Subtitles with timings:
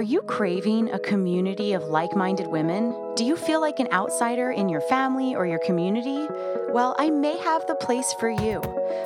[0.00, 2.94] Are you craving a community of like minded women?
[3.16, 6.26] Do you feel like an outsider in your family or your community?
[6.70, 8.62] Well, I may have the place for you.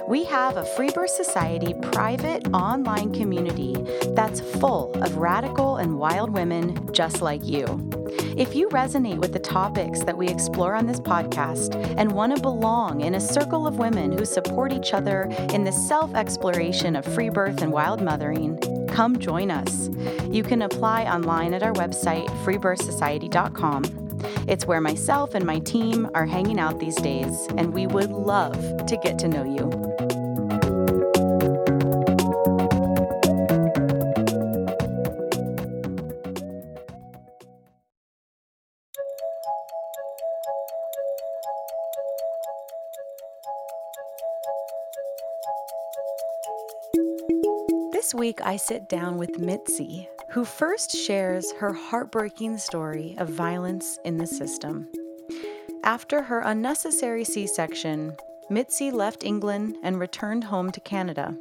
[0.09, 3.75] We have a Free Birth Society private online community
[4.15, 7.65] that's full of radical and wild women just like you.
[8.37, 12.41] If you resonate with the topics that we explore on this podcast and want to
[12.41, 17.05] belong in a circle of women who support each other in the self exploration of
[17.05, 18.61] free birth and wild mothering,
[18.95, 19.91] come join us.
[20.31, 23.83] You can apply online at our website, freebirthsociety.com.
[24.47, 28.87] It's where myself and my team are hanging out these days, and we would love
[28.87, 29.84] to get to know you.
[48.15, 54.19] Week, I sit down with Mitzi, who first shares her heartbreaking story of violence in
[54.19, 54.89] the system.
[55.83, 58.17] After her unnecessary C section,
[58.49, 61.37] Mitzi left England and returned home to Canada.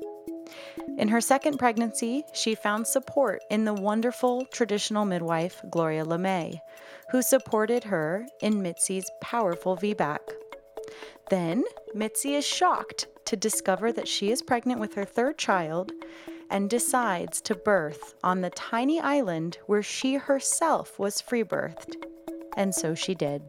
[0.98, 6.60] In her second pregnancy, she found support in the wonderful traditional midwife, Gloria LeMay,
[7.12, 10.18] who supported her in Mitzi's powerful VBAC.
[11.30, 15.92] Then, Mitzi is shocked to discover that she is pregnant with her third child
[16.54, 21.96] and decides to birth on the tiny island where she herself was free birthed.
[22.56, 23.42] And so she did.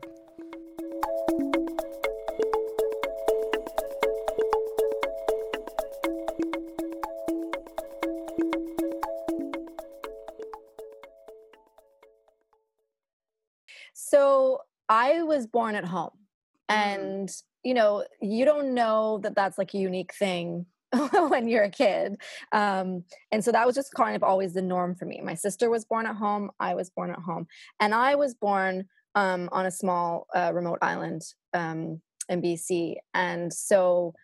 [13.93, 16.09] So I was born at home.
[16.71, 16.75] Mm.
[16.75, 17.31] And,
[17.62, 20.65] you know, you don't know that that's like a unique thing
[21.28, 22.16] when you're a kid.
[22.53, 25.21] Um, and so that was just kind of always the norm for me.
[25.22, 27.47] My sister was born at home, I was born at home.
[27.81, 31.22] And I was born um, on a small uh, remote island
[31.53, 32.97] um, in BC.
[33.12, 34.15] And so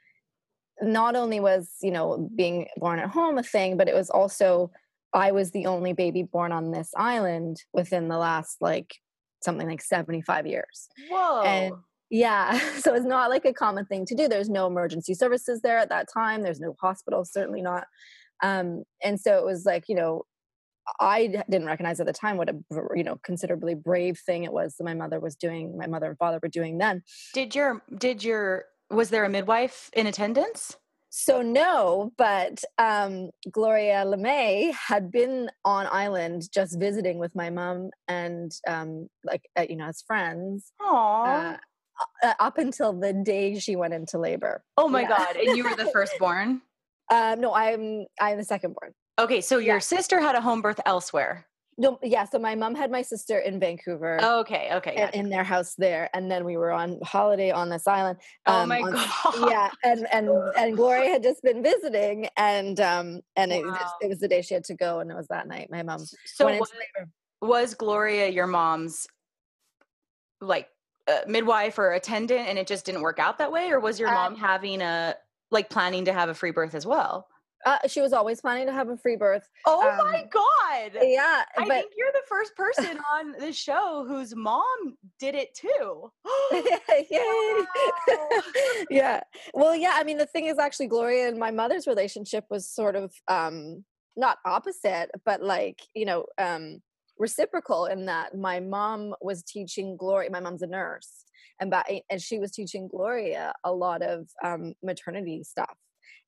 [0.83, 4.71] not only was, you know, being born at home a thing, but it was also,
[5.13, 8.97] I was the only baby born on this island within the last like
[9.43, 10.89] something like 75 years.
[11.11, 11.43] Whoa.
[11.43, 11.75] And
[12.11, 14.29] yeah, so it's not like a common thing to do.
[14.29, 16.43] There's no emergency services there at that time.
[16.43, 17.87] There's no hospital, certainly not.
[18.43, 20.25] Um, and so it was like, you know,
[20.99, 22.57] I didn't recognize at the time what a
[22.95, 25.77] you know considerably brave thing it was that my mother was doing.
[25.77, 27.03] My mother and father were doing then.
[27.33, 30.77] Did your did your was there a midwife in attendance?
[31.11, 37.91] So no, but um, Gloria LeMay had been on island just visiting with my mom
[38.07, 40.73] and um, like uh, you know as friends.
[40.81, 41.55] Aww.
[41.55, 41.57] Uh,
[42.23, 44.63] uh, up until the day she went into labor.
[44.77, 45.09] Oh my Yeah.
[45.09, 45.37] god!
[45.37, 46.63] And you were the firstborn.
[47.11, 48.93] Um, no, I'm I'm the second born.
[49.19, 49.81] Okay, so your Yeah.
[49.81, 51.47] sister had a home birth elsewhere.
[51.79, 52.25] No, yeah.
[52.25, 54.19] So my mom had my sister in Vancouver.
[54.23, 54.97] Okay, okay.
[54.97, 55.17] gotcha.
[55.19, 58.19] in their house there, and then we were on holiday on this island.
[58.47, 59.51] Oh um, my on- God.
[59.51, 60.29] Yeah, and and
[60.59, 63.93] and Gloria had just been visiting, and um and it, Wow.
[64.03, 65.69] it was the day she had to go, and it was that night.
[65.71, 66.71] My mom so was,
[67.41, 69.07] was Gloria your mom's
[70.43, 70.69] like
[71.27, 74.15] midwife or attendant, and it just didn't work out that way, or was your Um,
[74.15, 75.17] mom having a
[75.51, 77.27] like planning to have a free birth as well?
[77.67, 79.47] Uh, she was always planning to have a free birth.
[79.67, 80.93] Oh Um, my god!
[81.03, 85.55] Yeah, I but think you're the first person on this show whose mom did it
[85.55, 86.11] too.
[87.11, 87.67] Yay.
[88.91, 89.21] Yeah.
[89.53, 89.93] Well, yeah.
[89.95, 93.85] I mean, the thing is, actually, Gloria and my mother's relationship was sort of um,
[94.17, 96.81] not opposite, but like you know, um,
[97.21, 100.31] reciprocal in that my mom was teaching Gloria.
[100.31, 101.25] My mom's a nurse,
[101.61, 105.77] and by, and she was teaching Gloria a lot of um, maternity stuff.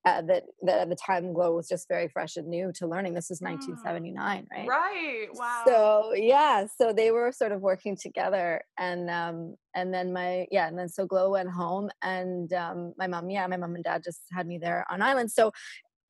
[0.04, 3.14] Uh, that that at the time Glow was just very fresh and new to learning.
[3.14, 4.68] This is 1979, right?
[4.68, 5.28] right.
[5.32, 5.62] Wow.
[5.64, 10.66] So yeah, so they were sort of working together, and um, and then my yeah,
[10.66, 14.02] and then so Glow went home, and um, my mom, yeah, my mom and dad
[14.04, 15.30] just had me there on island.
[15.30, 15.52] So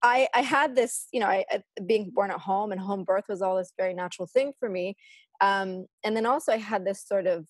[0.02, 3.24] I I had this, you know, I, I being born at home and home birth
[3.28, 4.96] was all this very natural thing for me,
[5.40, 7.46] um, and then also I had this sort of,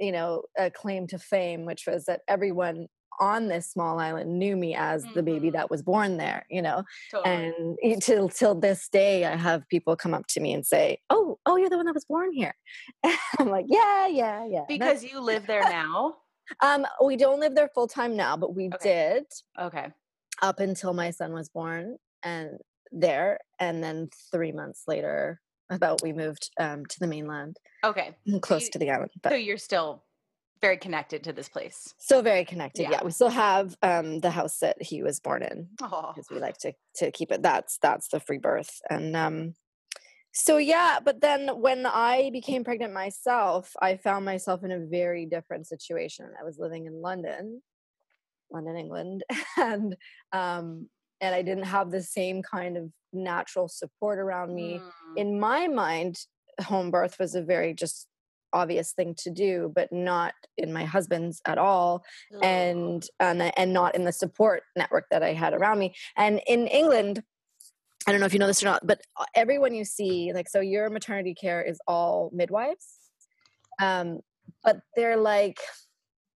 [0.00, 2.88] you know, a claim to fame, which was that everyone
[3.20, 5.52] on this small island knew me as the baby Mhm.
[5.52, 6.82] that was born there, you know.
[7.10, 7.52] Totally.
[7.84, 11.38] And till till this day, I have people come up to me and say, "Oh,
[11.46, 12.54] oh, you're the one that was born here."
[13.38, 16.16] I'm like, "Yeah, yeah, yeah." Because you live there now.
[16.60, 18.78] um, we don't live there full time now, but we Okay.
[18.82, 19.26] did
[19.58, 19.92] Okay.
[20.42, 22.58] Up until my son was born, and
[22.92, 25.40] there, and then three months later,
[25.70, 28.16] about we moved um, to the mainland, Okay.
[28.42, 30.04] close you- to the island, So but you're still
[30.60, 31.92] very connected to this place.
[31.98, 32.82] still very connected.
[32.82, 32.90] Yeah.
[32.92, 35.68] Yeah, we still have um, the house that he was born in.
[35.78, 39.54] Because we like to to keep it that's that's the free birth and um
[40.32, 45.26] so yeah but then when i became pregnant myself i found myself in a very
[45.26, 47.60] different situation i was living in london
[48.54, 49.22] london england
[49.58, 49.96] and
[50.32, 50.88] um
[51.20, 55.16] and i didn't have the same kind of natural support around me Mm.
[55.16, 56.16] in my mind
[56.62, 58.06] home birth was a very just
[58.52, 62.04] obvious thing to do but not in my husband's at all
[62.34, 62.40] Ugh.
[62.44, 65.94] and and and not in the support network that I had around me.
[66.16, 67.22] And in England,
[68.06, 70.48] I don't know if you know this or not, but uh, everyone you see, like,
[70.48, 72.86] so your maternity care is all midwives,
[73.80, 74.20] um,
[74.62, 75.58] but they're like,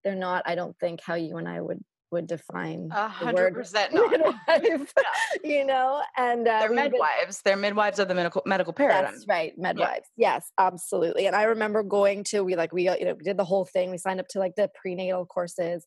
[0.03, 0.43] they're not.
[0.45, 4.93] I don't think how you and I would would define A hundred percent midwife,
[5.45, 6.03] you know.
[6.17, 7.43] And uh, They're been- midwives.
[7.45, 9.13] They're midwives of the medical medical paradigm.
[9.13, 10.09] that's right, midwives.
[10.17, 11.27] Yes, absolutely.
[11.27, 13.91] And I remember going to we like we you know we did the whole thing.
[13.91, 15.87] We signed up to like the prenatal courses,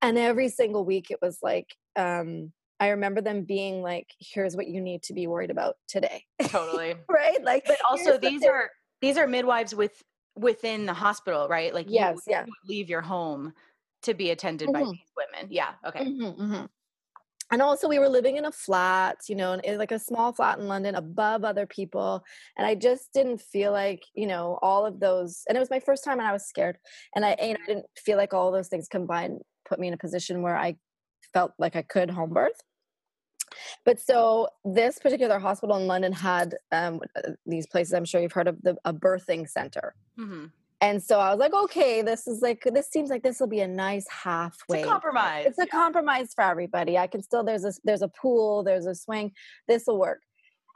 [0.00, 4.66] and every single week it was like um I remember them being like, "Here's what
[4.66, 6.94] you need to be worried about today." Totally.
[7.08, 7.42] right?
[7.44, 8.70] Like, But also here's the these are
[9.00, 10.02] these are midwives with
[10.34, 11.72] within the hospital, right?
[11.72, 12.44] Like Yes, would- yeah.
[12.46, 13.52] you leave your home
[14.02, 14.92] to be attended by Mhm.
[14.92, 15.48] these women.
[15.50, 15.74] Yeah.
[15.84, 16.04] Okay.
[16.04, 16.68] Mhm, mhm.
[17.50, 20.68] And also, we were living in a flat, you know, like a small flat in
[20.68, 22.24] London above other people.
[22.56, 25.44] And I just didn't feel like, you know, all of those.
[25.48, 26.78] And it was my first time and I was scared.
[27.14, 29.98] And I, and I didn't feel like all those things combined put me in a
[29.98, 30.78] position where I
[31.34, 32.62] felt like I could home birth.
[33.84, 38.32] But so this particular hospital in London had um, uh, these places, I'm sure you've
[38.32, 39.94] heard of the, a birthing center.
[40.16, 40.46] hmm
[40.82, 43.60] And so I was like, okay, this is like this seems like this will be
[43.60, 44.80] a nice halfway.
[44.80, 45.46] It's a compromise.
[45.46, 46.98] It's a compromise for everybody.
[46.98, 49.32] I can still there's a there's a pool, there's a swing.
[49.68, 50.22] This will work.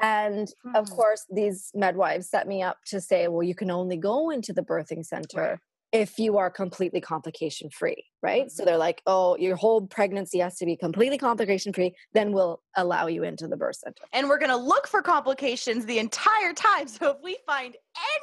[0.00, 0.90] And of Mhm.
[0.90, 4.62] course, these midwives set me up to say, well, you can only go into the
[4.62, 5.60] birthing center
[5.92, 8.50] if you are completely complication free, right?
[8.50, 8.66] So Mhm.
[8.66, 13.06] they're like, oh, your whole pregnancy has to be completely complication free, then we'll allow
[13.06, 14.04] you into the birth center.
[14.12, 16.88] and we're gonna look for complications the entire time.
[16.96, 17.76] So if we find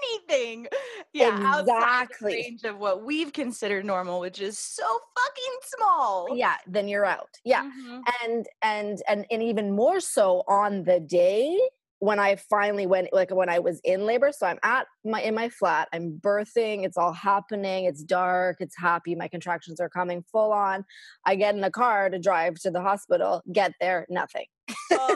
[0.04, 0.68] anything,
[1.14, 2.32] yeah, outside Exactly.
[2.34, 6.36] the range of what we've considered normal, which is so fucking small.
[6.36, 7.30] Yeah, then you're out.
[7.46, 7.64] Yeah.
[7.64, 8.02] Mhm.
[8.24, 11.58] and and and and even more so on the day
[12.04, 14.34] when I finally went like when I was in labor.
[14.38, 18.76] So I'm at my in my flat, I'm birthing, it's all happening, it's dark, it's
[18.78, 20.84] happy, my contractions are coming full on.
[21.26, 24.46] I get in a car to drive to the hospital, get there, nothing.
[24.96, 25.16] Oh,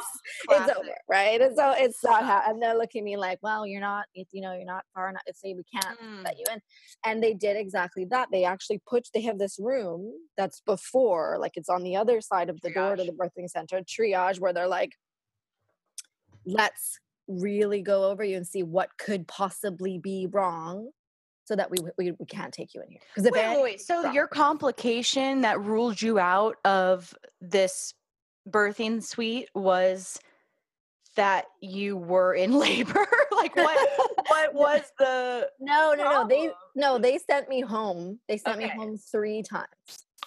[0.49, 1.39] it's, over, right?
[1.39, 4.41] And so it's not ha- and they're looking at me like, well, you're not, you
[4.41, 5.21] know, you're not far enough.
[5.33, 6.23] Say we can't Mm.
[6.25, 6.59] let you in.
[7.05, 8.29] And they did exactly that.
[8.31, 12.49] They actually put they have this room that's before, like it's on the other side
[12.49, 14.91] of the door to the birthing center, triage, where they're like,
[16.47, 20.89] let's really go over you and see what could possibly be wrong
[21.45, 22.99] so that we we, we can't take you in here.
[23.15, 23.81] Because Wait, wait, wait.
[23.81, 24.13] So wrong.
[24.13, 27.93] your complication that ruled you out of this
[28.49, 30.19] birthing suite was
[31.15, 33.07] that you were in labor?
[33.31, 33.89] like what
[34.27, 36.27] what was the no, no, no.
[36.27, 38.19] They no, they sent me home.
[38.27, 39.67] They sent me home three times.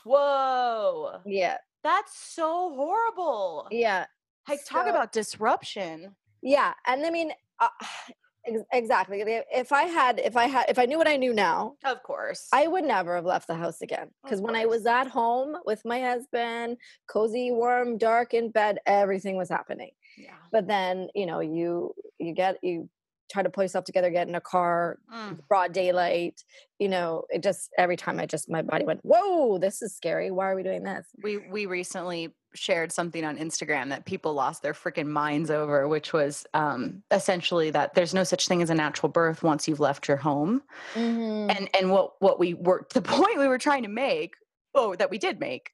[0.05, 1.21] Whoa.
[1.27, 1.59] Yeah.
[1.83, 3.69] That's so horrible.
[3.71, 4.07] Yeah.
[4.51, 6.17] Like talk So- about disruption.
[6.43, 7.69] Yeah, and I mean, uh,
[8.47, 9.21] ex- exactly.
[9.21, 12.03] If- If I had, if I had, if I knew what I knew now, Of
[12.03, 12.49] course.
[12.53, 14.09] I would never have left the house again.
[14.23, 16.77] Because when I was at home with my husband,
[17.07, 19.93] cozy, warm, dark in bed, everything was happening.
[20.17, 20.35] yeah.
[20.53, 22.89] But then, you know, you you get you
[23.31, 25.39] try to pull yourself together, get in a car, Mm.
[25.49, 26.43] broad daylight.
[26.79, 30.31] You know, it just every time I just my body went, whoa, this is scary.
[30.31, 31.07] Why are we doing this?
[31.23, 36.13] We we recently shared something on Instagram that people lost their freaking minds over, which
[36.13, 40.09] was um, essentially that there's no such thing as a natural birth once you've left
[40.09, 40.63] your home.
[40.95, 41.51] Mm-hmm.
[41.51, 44.35] And and what what we were the point we were trying to make,
[44.75, 45.71] oh, that we did make,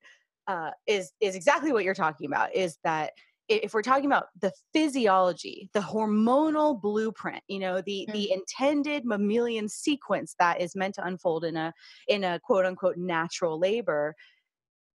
[0.47, 2.55] uh, is is exactly what you're talking about.
[2.55, 3.13] Is that
[3.49, 9.69] if we're talking about the physiology, the hormonal blueprint, you know, the the intended mammalian
[9.69, 11.73] sequence that is meant to unfold in a
[12.09, 14.15] in a quote unquote natural labor,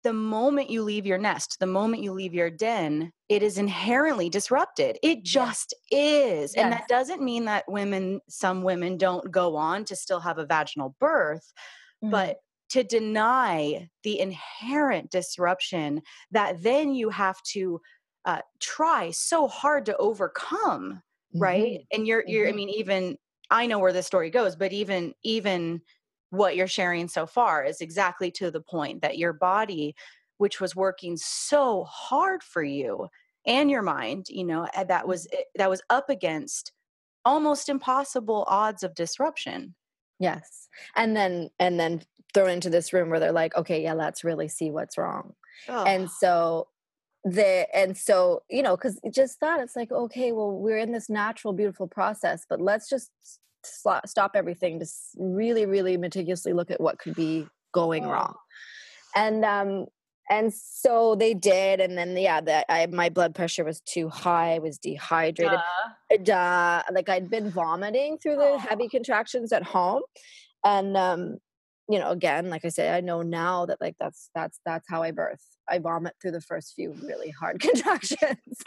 [0.02, 4.30] the moment you leave your nest, the moment you leave your den, it is inherently
[4.30, 4.98] disrupted.
[5.02, 6.54] It just is.
[6.54, 10.46] And that doesn't mean that women, some women don't go on to still have a
[10.46, 11.52] vaginal birth,
[12.02, 12.12] Mm-hmm.
[12.12, 12.36] but
[12.70, 17.80] to deny the inherent disruption that then you have to
[18.24, 21.02] uh, try so hard to overcome
[21.34, 21.96] right mm-hmm.
[21.96, 22.54] and you're you're mm-hmm.
[22.54, 23.16] i mean even
[23.50, 25.80] i know where this story goes but even even
[26.30, 29.94] what you're sharing so far is exactly to the point that your body
[30.38, 33.08] which was working so hard for you
[33.46, 35.40] and your mind you know that was mm-hmm.
[35.54, 36.72] that was up against
[37.24, 39.74] almost impossible odds of disruption
[40.18, 42.02] yes and then and then
[42.34, 45.34] thrown into this room where they're like okay yeah let's really see what's wrong
[45.68, 45.84] oh.
[45.84, 46.66] and so
[47.24, 51.10] the and so you know because just that it's like okay well we're in this
[51.10, 53.10] natural beautiful process but let's just
[53.62, 54.86] stop everything to
[55.18, 58.34] really really meticulously look at what could be going wrong
[59.14, 59.86] and um
[60.30, 64.54] and so they did and then yeah that i my blood pressure was too high
[64.54, 65.58] i was dehydrated
[66.10, 66.16] Duh.
[66.22, 66.82] Duh.
[66.92, 70.02] like i'd been vomiting through the heavy contractions at home
[70.64, 71.36] and um
[71.90, 75.02] you know again like i said i know now that like that's that's that's how
[75.02, 78.56] i birth i vomit through the first few really hard contractions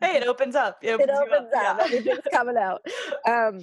[0.00, 1.78] hey it opens up it opens, it opens up, up.
[1.78, 1.84] Yeah.
[1.84, 2.82] everything's coming out
[3.26, 3.60] um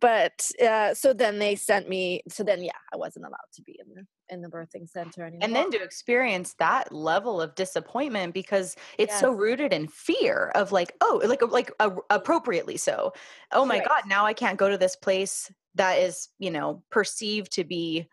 [0.00, 3.78] but uh so then they sent me so then yeah i wasn't allowed to be
[3.78, 5.40] in the in the birthing center anymore.
[5.42, 9.20] And then to experience that level of disappointment because it's yes.
[9.20, 13.12] so rooted in fear of like, oh, like like uh, appropriately so.
[13.52, 13.86] Oh my right.
[13.86, 18.08] god, now I can't go to this place that is you know perceived to be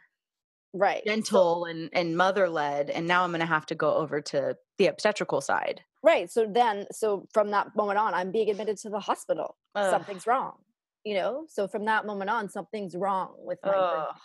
[0.74, 3.96] right gentle so, and and mother led and now i'm going to have to go
[3.96, 5.82] over to the obstetrical side.
[6.02, 9.58] Right so then so from that moment on i'm being admitted to the hospital.
[9.76, 9.92] Ugh.
[9.92, 10.54] something's wrong
[11.06, 11.46] you know?
[11.48, 14.16] So from that moment on something's wrong with my process.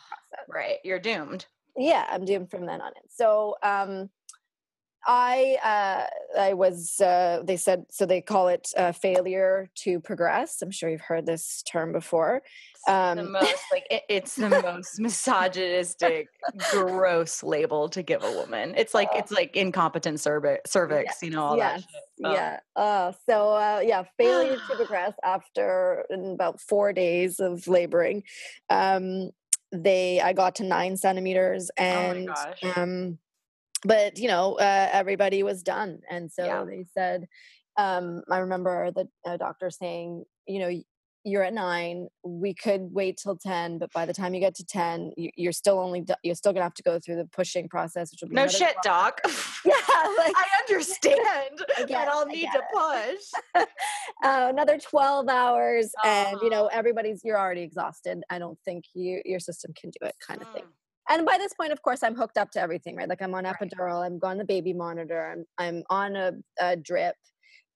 [0.49, 1.47] Right you're doomed.
[1.77, 3.09] Yeah i'm doomed from then on in.
[3.11, 4.11] So um
[5.07, 10.63] I uh, I was uh, they said so they call it uh, failure to progress.
[10.63, 12.43] I'm sure you've heard this term before.
[12.87, 16.29] Um, the most like it, it's the most misogynistic,
[16.71, 18.75] gross label to give a woman.
[18.77, 21.85] It's like it's like incompetent cervix, cervix yes, you know all yes,
[22.21, 22.29] that.
[22.29, 22.33] Oh.
[22.33, 22.59] Yeah.
[22.77, 28.23] Uh, so uh, yeah, failure to progress after about four days of laboring.
[28.71, 29.31] Um,
[29.73, 32.31] they I got to nine centimeters oh and.
[32.63, 33.19] Oh um,
[33.85, 36.01] but you know uh, everybody was done.
[36.11, 36.65] And so yeah.
[36.65, 37.27] they said
[37.77, 40.71] um, i remember the uh, doctor saying you know
[41.27, 44.65] you're at nine we could wait till 10 but by the time you get to
[44.65, 48.13] 10 you, are still only you're still gonna have to go through the pushing process
[48.13, 49.21] which will be no shit doc.
[49.65, 49.73] Yeah
[50.19, 51.19] like, i understand.
[51.79, 53.65] I that i'll need to push.
[54.23, 58.23] Uh, another 12 hours and you know everybody's you're already exhausted.
[58.29, 60.65] I don't think you your system can do it kind of thing.
[60.65, 63.09] Mm and by this point of course i'm hooked up to everything right?
[63.09, 67.17] Like i'm on epidural i'm on the baby monitor i'm i'm on a, a drip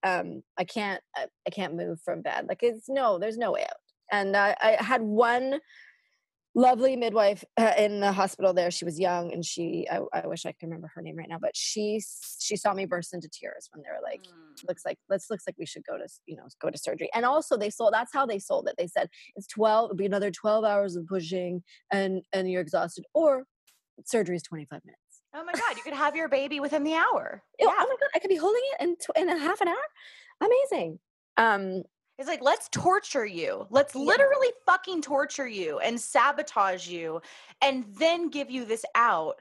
[0.05, 2.47] um i can't I, I, can't move from bed.
[2.49, 3.77] Like it's no there's no way out.
[4.11, 5.61] And I, I had one
[6.59, 8.71] lovely midwife uh, in the hospital there.
[8.71, 11.39] She was young and she I, I, wish i could remember her name right now
[11.41, 12.03] but she
[12.41, 14.69] she saw me burst into tears when they were like mm.
[14.69, 17.09] looks like let's looks like we should go to you know go to surgery.
[17.15, 18.75] And also they sold that's how they sold it.
[18.77, 21.63] They said it's 12 it'll be another 12 hours of pushing
[21.93, 23.45] and and you're exhausted or
[24.05, 25.01] surgery is 25 minutes.
[25.35, 27.45] Oh my god you could have your baby within the hour.
[27.61, 27.69] Yeah.
[27.69, 29.87] oh my god i could be holding it in, tw- in a half an hour?
[30.41, 30.99] Amazing.
[31.37, 31.85] Um
[32.19, 33.67] it's like, let's torture you.
[33.71, 37.21] Let's literally fucking torture you and sabotage you
[37.63, 39.41] and then give you this out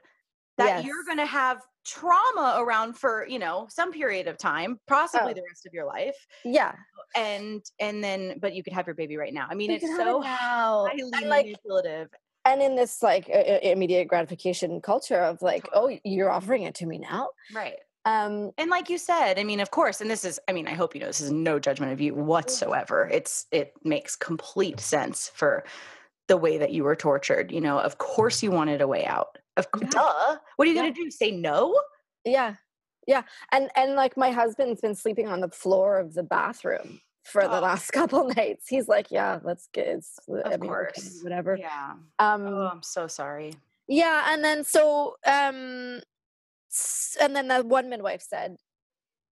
[0.58, 0.84] that yes.
[0.84, 5.34] you're going to have trauma around for, you know, some period of time, possibly oh.
[5.34, 6.16] the rest of your life.
[6.44, 6.72] Yeah.
[7.16, 9.48] And, and then, but you could have your baby right now.
[9.50, 12.10] I mean, you it's so it highly like, manipulative
[12.44, 16.86] and in this like uh, immediate gratification culture of like oh you're offering it to
[16.86, 20.40] me now right um, and like you said, I mean, of course, and this is,
[20.48, 23.08] I mean, I hope you know this is no judgment of you whatsoever.
[23.12, 25.64] It's, it makes complete sense for
[26.28, 27.50] the way that you were tortured.
[27.50, 29.38] You know, of course you wanted a way out.
[29.56, 29.88] Of yeah.
[29.90, 30.36] duh.
[30.56, 30.82] What are you yeah.
[30.82, 31.10] going to do?
[31.10, 31.78] Say no?
[32.24, 32.54] Yeah.
[33.06, 33.22] Yeah.
[33.52, 37.48] And, and like my husband's been sleeping on the floor of the bathroom for oh.
[37.48, 38.68] the last couple nights.
[38.68, 41.20] He's like, yeah, let's get, it's, of I mean, course.
[41.22, 41.56] whatever.
[41.56, 41.94] Yeah.
[42.18, 43.54] Um, oh, I'm so sorry.
[43.86, 44.32] Yeah.
[44.32, 46.00] And then, so, um,
[47.20, 48.56] and then the one midwife said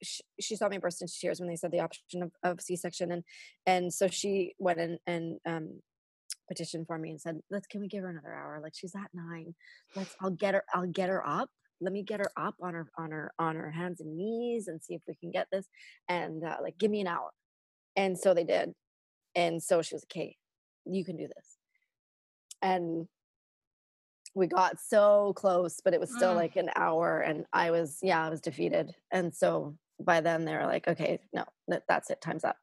[0.03, 3.13] she, she, saw me burst into tears when they said the option of, of c-section
[3.13, 3.23] and
[3.67, 5.81] and so she went in and um
[6.49, 8.61] petitioned for me and said let's can we give her another hour?
[8.63, 9.55] Like she's at nine.
[9.97, 11.49] Let's i'll get her i'll get her up.
[11.81, 14.83] Let me get her up on her on her on her hands and knees and
[14.83, 15.67] see if we can get this
[16.09, 17.31] and uh, like give me an hour.
[17.97, 18.73] And so they did.
[19.35, 20.37] And so she was hey
[20.85, 21.57] you can do this.
[22.61, 23.09] And
[24.35, 26.37] we got so close, but it was still mm.
[26.37, 28.95] like an hour, and I was yeah, I was defeated.
[29.11, 32.57] And so by then they were like, okay, no, that, that's it, time's up.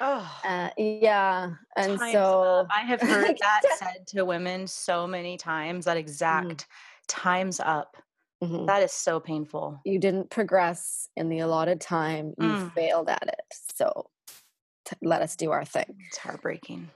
[0.00, 1.50] Oh, uh, yeah.
[1.76, 2.66] And so up.
[2.74, 6.00] I have heard that said to women so many times, that mm-hmm.
[6.00, 6.66] exact mm.
[7.06, 7.96] times up.
[8.42, 8.66] Mm-hmm.
[8.66, 9.80] That is so painful.
[9.84, 12.74] You didn't progress in the allotted time, you mm.
[12.74, 13.54] failed at it.
[13.76, 14.10] So
[14.84, 15.96] t- let us do our thing.
[16.08, 16.90] It's heartbreaking.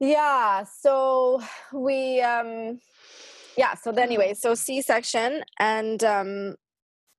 [0.00, 0.64] Yeah.
[0.64, 1.40] So
[1.72, 2.80] we, um,
[3.56, 3.74] yeah.
[3.74, 5.42] So anyway, so C section.
[5.58, 6.56] And um,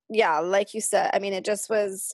[0.09, 2.13] yeah, like you said, I mean, it just was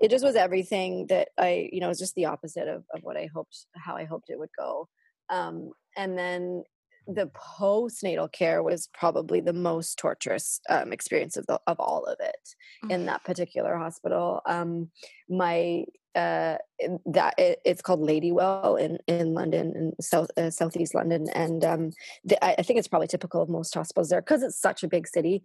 [0.00, 3.02] it just was everything that I, you know, it was just the opposite of, of
[3.02, 4.88] what I hoped, how I hoped it would go.
[5.30, 6.64] Um, and then
[7.06, 12.18] the postnatal care was probably the most torturous um, experience of the, of all of
[12.20, 12.90] it mm-hmm.
[12.90, 14.40] in that particular hospital.
[14.46, 14.90] Um,
[15.28, 15.84] my
[16.14, 16.58] uh,
[17.06, 21.90] that it, it's called Ladywell in in London in south uh, southeast London, and um,
[22.24, 24.88] the, I, I, think it's probably typical of most hospitals there because it's such a
[24.88, 25.42] big city.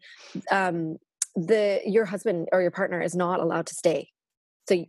[0.51, 0.97] Um,
[1.35, 4.09] the your husband or your partner is not allowed to stay
[4.69, 4.85] so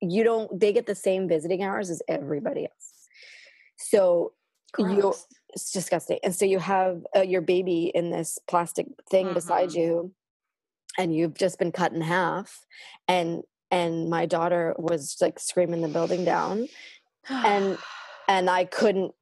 [0.00, 3.08] you don't, they get the same visiting hours as everybody else.
[3.76, 4.32] So
[4.78, 5.14] you,
[5.54, 6.18] it's disgusting.
[6.22, 9.34] And so you have uh, your baby in this plastic thing mm-hmm.
[9.34, 10.12] beside you
[10.98, 12.64] and you've just been cut in half
[13.08, 16.68] and and my daughter was like screaming the building down
[17.28, 17.78] and
[18.28, 19.12] and i couldn't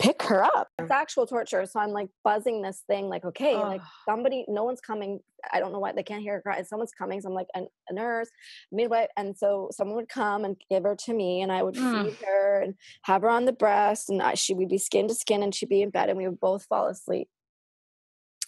[0.00, 0.68] pick her up.
[0.78, 1.64] It's actual torture.
[1.66, 3.62] So I'm like buzzing this thing, like, okay, oh.
[3.62, 5.20] like somebody, no one's coming.
[5.52, 6.62] I don't know why they can't hear her cry.
[6.62, 7.20] Someone's coming.
[7.20, 8.30] So I'm like a, a nurse,
[8.72, 9.08] midwife.
[9.16, 12.04] And so someone would come and give her to me and I would mm.
[12.04, 15.14] feed her and have her on the breast and I, she would be skin to
[15.14, 17.28] skin and she'd be in bed and we would both fall asleep.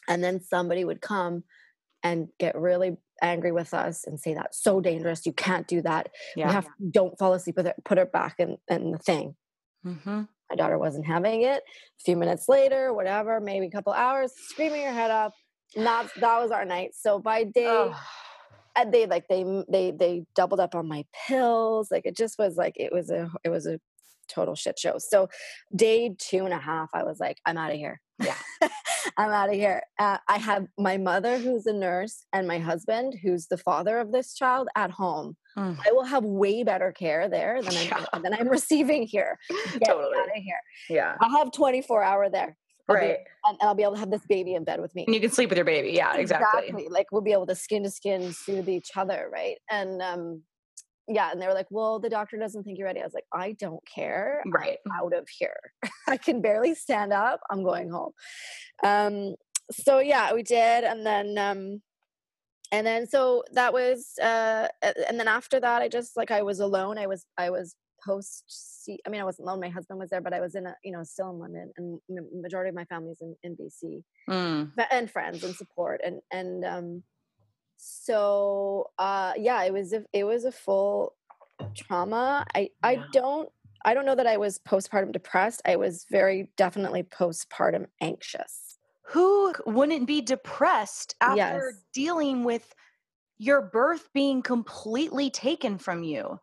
[0.08, 1.44] And then somebody would come
[2.02, 5.26] and get really angry with us and say that's so dangerous.
[5.26, 6.08] You can't do that.
[6.34, 6.46] Yeah.
[6.46, 7.76] You have to don't fall asleep with it.
[7.84, 9.36] Put her back in, in the thing.
[9.86, 10.22] Mm-hmm.
[10.52, 11.62] My daughter wasn't having it.
[11.62, 15.32] A few minutes later, whatever, maybe a couple hours, screaming her head off.
[15.74, 16.90] Not that was our night.
[16.94, 17.98] So by day, oh.
[18.90, 21.90] they like they they they doubled up on my pills.
[21.90, 23.80] Like it just was like it was a it was a
[24.28, 24.98] total shit show.
[24.98, 25.30] So
[25.74, 28.02] day two and a half, I was like, I'm out of here.
[28.22, 28.36] Yeah,
[29.16, 29.80] I'm out of here.
[29.98, 34.12] Uh, I have my mother, who's a nurse, and my husband, who's the father of
[34.12, 35.34] this child, at home.
[35.56, 35.78] Mm.
[35.86, 38.18] I will have way better care there than I'm yeah.
[38.22, 39.38] than I'm receiving here.
[39.48, 40.60] Get totally out of here.
[40.88, 42.56] Yeah, I'll have 24 hour there.
[42.88, 43.18] I'll right.
[43.18, 45.04] Be, and, I'll be able to have this baby in bed with me.
[45.06, 45.90] And you can sleep with your baby.
[45.92, 46.68] Yeah, exactly.
[46.68, 46.88] exactly.
[46.88, 49.56] Like we'll be able to skin to skin soothe each other, right?
[49.70, 50.42] And um,
[51.08, 53.26] yeah, and they were like, "Well, the doctor doesn't think you're ready." I was like,
[53.32, 54.42] "I don't care.
[54.46, 55.56] Right, I'm out of here.
[56.08, 57.40] I can barely stand up.
[57.50, 58.12] I'm going home."
[58.82, 59.34] Um,
[59.70, 61.82] so yeah, we did, and then um,
[62.72, 66.58] and then so that was, uh, and then after that, I just like I was
[66.58, 66.98] alone.
[66.98, 68.88] I was I was post.
[69.06, 69.60] I mean, I wasn't alone.
[69.60, 72.00] My husband was there, but I was in a you know still in London, and
[72.34, 74.72] majority of my family's in in BC, mm.
[74.90, 77.02] and friends and support, and and um
[77.84, 81.14] so uh yeah it was a, it was a full
[81.74, 83.48] trauma i i don't
[83.84, 88.71] i don't know that i was postpartum depressed i was very definitely postpartum anxious
[89.12, 91.82] who wouldn't be depressed after yes.
[91.92, 92.74] dealing with
[93.38, 96.38] your birth being completely taken from you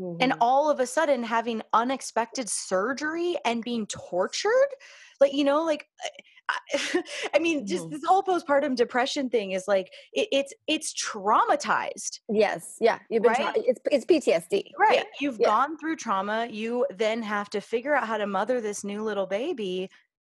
[0.00, 0.16] mm-hmm.
[0.20, 4.68] and all of a sudden having unexpected surgery and being tortured
[5.20, 5.86] like you know like
[7.34, 7.92] I mean, just mm-hmm.
[7.92, 12.20] this whole postpartum depression thing is like it, it's it's traumatized.
[12.28, 13.54] Yes, yeah, you've been right?
[13.54, 14.72] Tra- it's it's PTSD.
[14.78, 15.02] Right, yeah.
[15.20, 15.46] you've yeah.
[15.46, 16.46] gone through trauma.
[16.50, 19.88] You then have to figure out how to mother this new little baby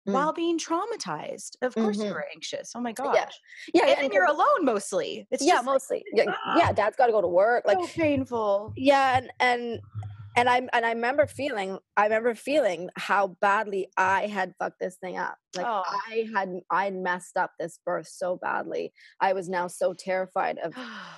[0.07, 0.13] mm.
[0.13, 1.55] while being traumatized.
[1.61, 2.07] Of course, mm-hmm.
[2.07, 2.71] you're anxious.
[2.75, 3.15] Oh my gosh.
[3.15, 3.27] Yeah,
[3.73, 5.27] yeah, and, and then you're alone mostly.
[5.31, 6.03] It's yeah, mostly.
[6.15, 7.65] Like, yeah, ah, yeah, dad's got to go to work.
[7.65, 8.73] Like so painful.
[8.75, 9.79] Yeah, and and
[10.37, 14.95] and I and I remember feeling I remember feeling how badly I had fucked this
[14.97, 15.35] thing up.
[15.55, 15.83] Like oh.
[15.87, 18.93] I had I messed up this birth so badly.
[19.19, 20.73] I was now so terrified of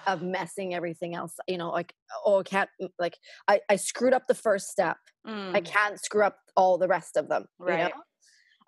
[0.07, 1.35] of messing everything else.
[1.47, 1.93] You know, like
[2.25, 4.97] oh, I can't like I I screwed up the first step.
[5.27, 5.53] Mm.
[5.53, 7.45] I can't screw up all the rest of them.
[7.59, 7.79] Right.
[7.79, 7.91] You know?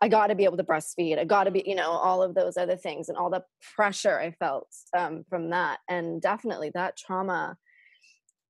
[0.01, 1.19] I got to be able to breastfeed.
[1.19, 3.43] I got to be, you know, all of those other things and all the
[3.75, 5.79] pressure I felt um, from that.
[5.87, 7.57] And definitely that trauma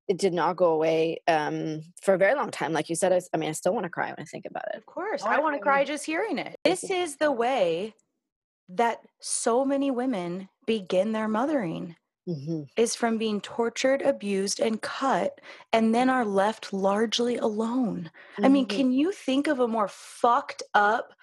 [0.08, 2.74] it did not go away um, for a very long time.
[2.74, 4.66] Like you said, I, I mean, I still want to cry when I think about
[4.74, 4.78] it.
[4.78, 6.58] Of course, I, I want to cry just hearing it.
[6.66, 7.94] This is the way
[8.70, 11.96] that so many women begin their mothering.
[12.30, 12.64] Mm-hmm.
[12.78, 15.42] Is from being tortured, abused, and cut,
[15.74, 18.12] and then are left largely alone.
[18.34, 18.46] Mm-hmm.
[18.46, 18.78] I mean, mm-hmm.
[18.78, 21.14] can you think of a more fucked up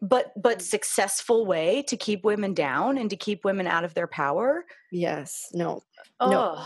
[0.00, 0.62] but but mm.
[0.62, 4.64] successful way to keep women down and to keep women out of their power?
[4.92, 5.48] Yes.
[5.52, 5.82] No.
[6.20, 6.30] Oh.
[6.30, 6.64] No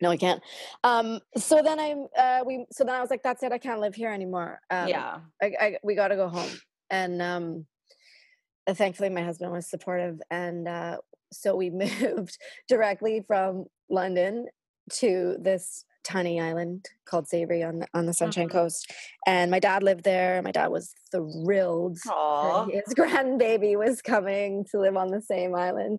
[0.00, 0.42] no i can't
[0.84, 3.80] um so then i'm uh we so then i was like that's it i can't
[3.80, 6.50] live here anymore um, yeah I, I we got to go home
[6.90, 7.66] and um
[8.66, 10.98] uh, thankfully my husband was supportive and uh
[11.32, 12.36] so we moved
[12.68, 14.46] directly from london
[14.90, 18.58] to this tiny island called Savary on the, on the Sunshine Mm-hmm.
[18.58, 18.92] Coast,
[19.26, 20.40] and my dad lived there.
[20.42, 21.98] My dad was thrilled.
[22.70, 25.98] His grandbaby was coming to live on the same island,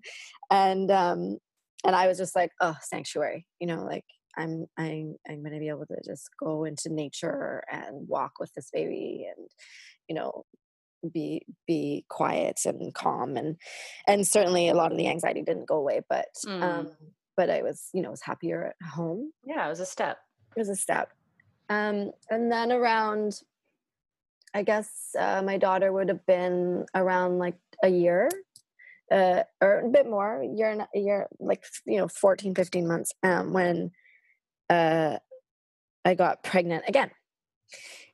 [0.50, 1.38] and um,
[1.86, 4.06] and I was just like, oh, sanctuary, you know, like
[4.38, 8.70] I'm I'm I'm gonna be able to just go into nature and walk with this
[8.72, 9.48] baby, and
[10.08, 10.46] you know,
[11.14, 13.58] be be quiet and calm, and
[14.08, 16.64] and certainly a lot of the anxiety didn't go away, but Mm.
[16.64, 16.92] um,
[17.38, 20.18] but I was you know was happier at home Yeah, it was a step.
[20.56, 21.12] it was a step.
[21.70, 23.42] Um, and then around,
[24.54, 28.30] I guess uh, my daughter would have been around like a year,
[29.12, 33.12] uh, or a bit more, year and a year, like you know, 14, 15 months,
[33.22, 33.92] um, when
[34.70, 35.18] uh,
[36.06, 37.12] I got pregnant again.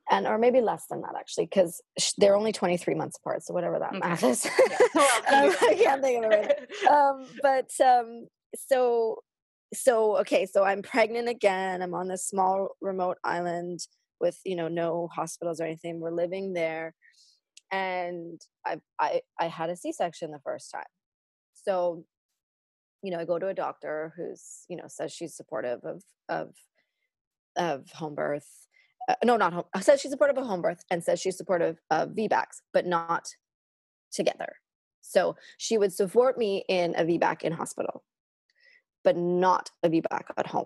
[0.09, 1.79] And or maybe less than that actually, because
[2.17, 3.43] they're only 23 months apart.
[3.43, 3.99] So whatever that Okay.
[3.99, 4.49] math is.
[4.95, 6.51] Well, Um, I can't think of it right
[6.91, 9.17] um but um so
[9.73, 13.79] so okay so i'm pregnant again i'm on this small remote island
[14.19, 16.93] with you know no hospitals or anything we're living there
[17.71, 20.83] and i i i had a c-section the first time.
[21.53, 22.05] So
[23.01, 26.53] you know i go to a doctor who's you know says she's supportive of of
[27.55, 28.47] of home birth
[29.09, 32.09] uh, no not home says she's supportive of home birth and says she's supportive of
[32.09, 33.27] vbacs but not
[34.13, 34.55] together.
[35.01, 38.03] So she would support me in a VBAC in hospital,
[39.03, 40.65] but not a VBAC at home.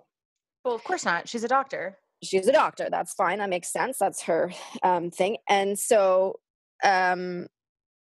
[0.63, 1.27] well, of course not.
[1.27, 1.97] She's a doctor.
[2.23, 2.87] She's a doctor.
[2.89, 3.39] That's fine.
[3.39, 3.97] That makes sense.
[3.99, 4.51] That's her
[4.83, 5.37] um, thing.
[5.47, 6.39] And so,
[6.83, 7.47] um,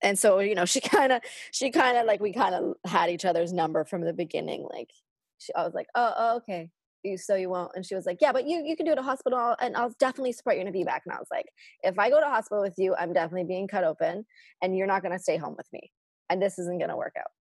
[0.02, 1.22] and so you know, she kind of,
[1.52, 4.68] she kind of like we kind of had each other's number from the beginning.
[4.70, 4.90] Like,
[5.38, 6.70] she, I was like, oh, oh, okay.
[7.04, 8.94] You, so you won't and she was like yeah but you you can do it
[8.94, 11.46] at a hospital and i'll definitely support you in a vbac and i was like
[11.84, 14.26] if i go to hospital with you i'm definitely being cut open
[14.64, 15.92] and you're not going to stay home with me
[16.30, 17.32] and this isn't going to work out.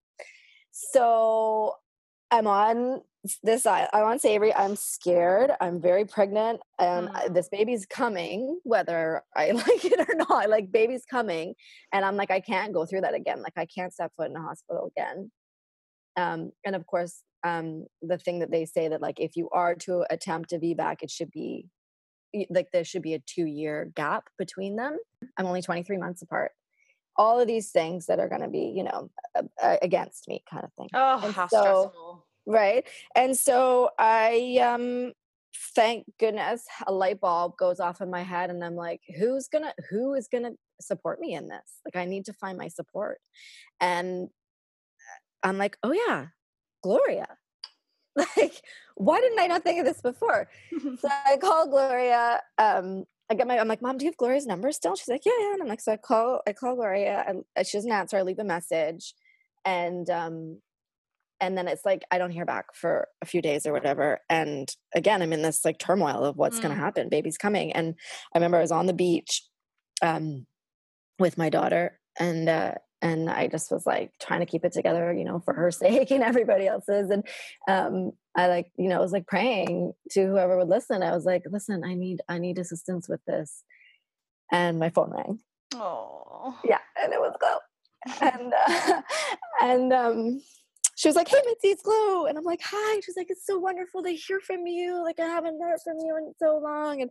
[0.70, 1.74] So
[2.35, 3.03] I'm on
[3.42, 4.53] this i- I'm on Savary.
[4.55, 5.53] I'm scared.
[5.61, 10.51] I'm very pregnant, and I- this baby's coming, whether I like it or not.
[10.51, 11.55] Like baby's coming,
[11.92, 13.40] and I'm like, I can't go through that again.
[13.40, 15.31] Like I can't step foot in a hospital again.
[16.16, 19.75] Um, and of course, um, the thing that they say that like if you are
[19.87, 21.68] to attempt a VBAC, it should be
[22.51, 24.99] like there should be a two year gap between them.
[25.38, 26.51] I'm only 23 months apart.
[27.16, 29.09] All of these things that are going to be, you know,
[29.62, 32.13] uh, against me, kind of thing Oh, And how so- stressful.
[32.46, 35.12] Right and so i um
[35.74, 39.72] thank goodness a light bulb goes off in my head and i'm like who's gonna
[39.90, 43.18] who is gonna support me in this like i need to find my support
[43.80, 44.28] and
[45.42, 46.26] i'm like oh yeah
[46.83, 47.28] gloria
[48.16, 48.62] like
[48.96, 50.48] why didn't i not think of this before
[50.98, 54.46] so i call gloria um I get my, I'm like, Mom, do you have Gloria's
[54.46, 54.96] number still?
[54.96, 55.54] She's like, Yeah, yeah.
[55.54, 58.18] And I'm like, so I call, I call Gloria, and uh, she doesn't answer.
[58.18, 59.14] I leave a message,
[59.64, 60.59] and um,
[61.40, 64.20] and then it's like I don't hear back for a few days or whatever.
[64.31, 66.79] And again, I'm in this like turmoil of what's going Mm.
[66.79, 67.09] to happen.
[67.09, 67.94] Baby's coming, and
[68.35, 69.42] I remember I was on the beach,
[70.03, 70.47] um,
[71.18, 75.12] with my daughter, and uh, and I just was like trying to keep it together,
[75.12, 77.11] you know, for her sake and everybody else's.
[77.11, 77.25] And
[77.68, 81.03] um, I like, you know, I was like praying to whoever would listen.
[81.03, 83.62] I was like, listen, I need, I need assistance with this.
[84.51, 85.38] And my phone rang.
[85.75, 86.59] Oh.
[86.64, 87.59] Yeah, and it was go.
[88.20, 89.03] And uh,
[89.62, 90.40] and um,
[90.96, 93.59] she was like, "Hey, Mitzi, it's Glow," and I'm like, "Hi." She's like, "It's so
[93.59, 95.02] wonderful to hear from you.
[95.02, 97.11] Like, I haven't heard from you in so long." And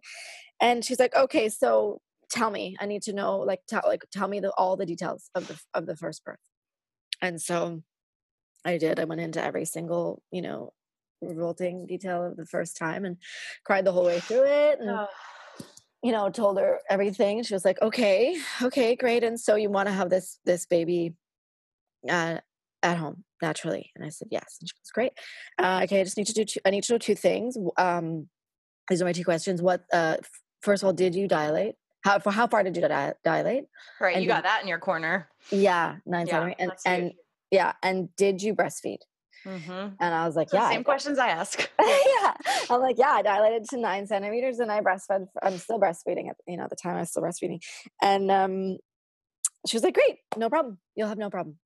[0.61, 2.75] and she's like, "Okay, so tell me.
[2.79, 3.39] I need to know.
[3.39, 6.39] Like, tell like tell me the all the details of the of the first birth."
[7.21, 7.83] And so
[8.65, 8.99] I did.
[8.99, 10.73] I went into every single, you know,
[11.21, 13.17] revolting detail of the first time and
[13.65, 14.79] cried the whole way through it.
[14.79, 15.07] And Oh.
[16.03, 19.87] you know told her everything she was like okay okay great and so you want
[19.87, 21.15] to have this this baby
[22.09, 22.37] uh
[22.81, 25.13] at home naturally and i said yes and she goes great
[25.61, 28.27] uh, okay i just need to do two, i need to know two things um
[28.89, 30.29] these are my two questions what uh f-
[30.61, 31.75] first of all did you dilate
[32.05, 33.65] how for how far did you di- dilate
[34.01, 35.27] Right, And you did- got that in your corner.
[35.51, 37.11] yeah nine Yeah, centimeters and and
[37.51, 38.99] yeah and did you breastfeed
[39.45, 39.87] Mm-hmm.
[39.99, 41.55] and i was like yeah I same questions I ask.
[41.79, 42.33] yeah.
[42.69, 45.27] I'm like, yeah, I dilated to nine centimeters and I breastfed.
[45.45, 47.59] I'm still breastfeeding at, you know, at the time I was still breastfeeding.
[48.01, 48.77] And um,
[49.67, 50.77] she was like, great, no problem.
[50.95, 51.59] You'll have no problem.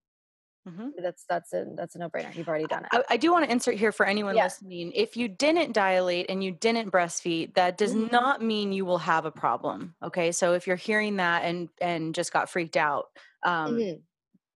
[0.68, 0.94] Mhm.
[0.98, 2.36] That's, that's a, that's a no brainer.
[2.36, 2.92] You've already done it.
[2.92, 4.40] I, I do want to insert here for anyone Yeah.
[4.40, 4.92] listening.
[4.94, 8.12] If you didn't dilate and you didn't breastfeed, that does Mhm.
[8.12, 9.96] not mean you will have a problem.
[10.04, 13.06] Okay, so if you're hearing that and and just got freaked out,
[13.44, 14.06] um, Mhm.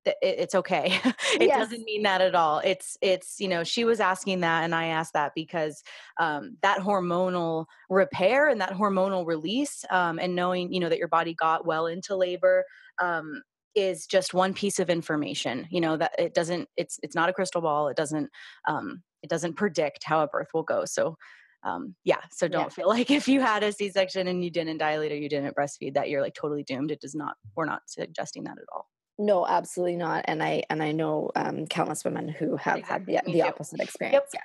[0.06, 1.00] th- it, it's okay.
[1.42, 1.54] it Yes.
[1.54, 2.60] doesn't mean that at all.
[2.64, 5.84] It's it's you know she was asking that and I asked that because
[6.20, 11.08] um, that hormonal repair and that hormonal release um, and knowing you know that your
[11.10, 12.66] body got well into labor
[13.02, 13.44] um,
[13.76, 15.68] is just one piece of information.
[15.72, 16.68] You know that it doesn't.
[16.78, 17.88] It's it's not a crystal ball.
[17.88, 18.30] It doesn't
[18.68, 20.86] um, it doesn't predict how a birth will go.
[20.86, 21.16] So
[21.64, 22.70] um, yeah so don't Yeah.
[22.70, 25.94] feel like if you had a c-section and you didn't dilate or you didn't breastfeed
[25.94, 28.88] that you're like totally doomed it does not we're not suggesting that at all
[29.20, 30.26] No, absolutely not.
[30.28, 34.24] And I and I know um, countless women who have had the, the opposite experience.
[34.34, 34.44] yep.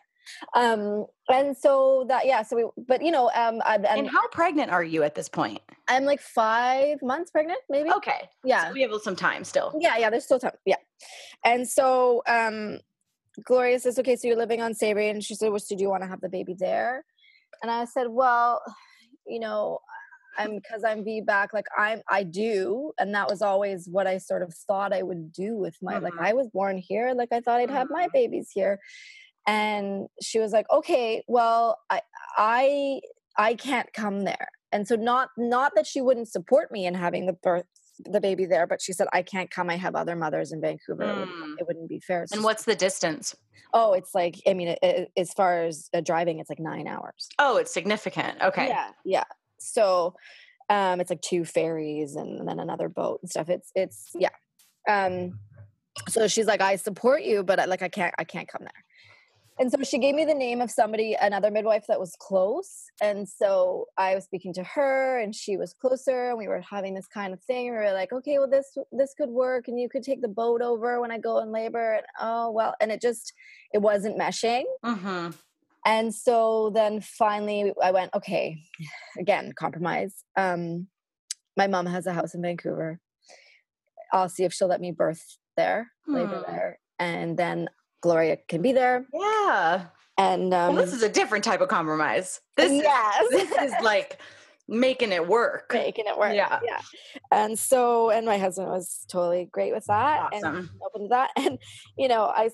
[0.55, 0.61] Yeah.
[0.73, 2.43] Um, and so that yeah.
[2.43, 5.62] So we, but you know, um, and and how pregnant are you at this point
[5.88, 7.90] I'm like five months pregnant, maybe.
[7.92, 8.68] okay Yeah.
[8.68, 10.53] so we have some time still Yeah, yeah, there's still time.
[10.64, 10.77] Yeah.
[11.44, 12.81] And so um
[13.44, 15.90] Gloria says, Okay, so you're living on Savary, and she said, Well, so do you
[15.90, 17.05] want to have the baby there?
[17.62, 18.62] And I said, Well,
[19.27, 19.81] you know,
[20.38, 22.92] I'm because I'm VBAC, like I'm I do.
[22.99, 26.14] And that was always what I sort of thought I would do with my like
[26.14, 26.27] Mhm.
[26.29, 28.12] I was born here, like I thought I'd have my Mhm.
[28.12, 28.81] babies here.
[29.46, 32.01] And she was like, Okay, well, I
[32.37, 33.01] I
[33.37, 34.49] I can't come there.
[34.72, 37.64] And so not not that she wouldn't support me in having the birth
[38.05, 39.70] the baby there, but she said I can't come.
[39.70, 41.05] I have other mothers in Vancouver.
[41.05, 41.55] It, wouldn't, Mm.
[41.61, 42.22] it wouldn't be fair.
[42.24, 43.35] It's and just- what's the distance
[43.74, 46.87] oh, it's like I mean, it, it, as far as uh, driving, it's like nine
[46.87, 47.29] hours.
[47.38, 49.24] oh it's significant okay Yeah, yeah.
[49.59, 50.14] So,
[50.70, 53.48] um, it's like two ferries and then another boat and stuff.
[53.48, 54.29] It's it's yeah.
[54.88, 55.38] Um,
[56.09, 58.85] so she's like, I support you, but I, like I can't I can't come there.
[59.59, 62.85] And so she gave me the name of somebody, another midwife that was close.
[63.01, 66.92] And so I was speaking to her, and she was closer, and we were having
[66.95, 67.64] this kind of thing.
[67.71, 70.61] We were like, okay, well this this could work, and you could take the boat
[70.61, 71.95] over when I go in labor.
[71.95, 73.33] And oh well, and it just
[73.73, 74.64] it wasn't meshing.
[74.85, 75.31] mm-hmm.
[75.87, 78.59] And so then finally I went, okay,
[79.19, 80.12] again, compromise.
[80.37, 80.88] Um,
[81.57, 82.99] my mom has a house in Vancouver.
[84.12, 85.23] I'll see if she'll let me birth
[85.57, 86.53] there, labor Hmm.
[86.53, 86.79] there.
[86.99, 87.69] And then
[88.07, 89.05] Gloria can be there.
[89.12, 92.83] yeah And well, um, this is a different type of compromise this is
[93.31, 94.21] this is like
[94.69, 96.35] making it work making it work.
[96.35, 96.59] Yeah.
[96.64, 96.81] Yeah.
[97.31, 100.71] And so, and my husband was totally great with that and Awesome.
[100.85, 101.31] open to that.
[101.37, 101.59] And,
[101.97, 102.51] you know, I,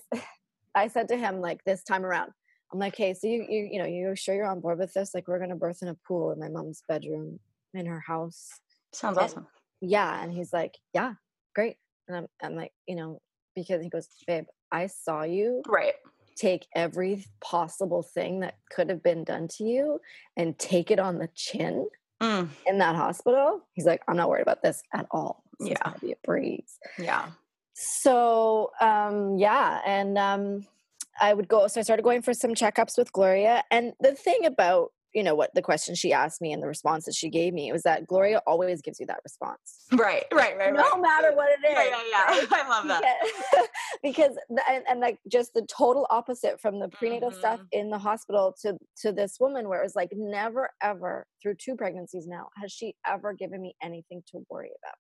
[0.75, 2.31] I said to him, like this time around,
[2.73, 5.15] I'm like, hey, so you, you, you know, you sure you're on board with this?
[5.15, 7.39] Like, we're going to birth in a pool in my mom's bedroom
[7.75, 8.49] in her house.
[8.93, 9.47] sounds And- awesome
[9.81, 10.23] Yeah.
[10.23, 11.13] And he's like, yeah,
[11.55, 11.77] great.
[12.09, 13.21] And I'm, I'm like, you know,
[13.55, 15.95] because he goes, babe, I saw you right
[16.35, 20.01] take every possible thing that could have been done to you
[20.37, 21.87] and take it on the chin
[22.23, 23.61] Mm, in that hospital.
[23.75, 25.43] He's like, I'm not worried about this at all.
[25.59, 25.93] This Yeah.
[26.01, 26.79] be a breeze.
[26.99, 27.31] yeah
[27.75, 30.67] So um yeah, and um
[31.21, 33.65] I would go so I started going for some checkups with Gloria.
[33.71, 37.05] And the thing about you know what the question she asked me and the response
[37.05, 39.85] that she gave me was that Gloria always gives you that response.
[39.93, 41.73] right right right No right matter what it is.
[41.73, 42.47] yeah yeah, yeah.
[42.53, 43.03] i love that
[44.03, 44.37] because,
[44.71, 47.67] and, and like just the total opposite from the prenatal stuff Mhm.
[47.73, 51.77] in the hospital to to this woman where it was like never ever through two
[51.77, 54.95] pregnancies now has she ever given me anything to worry about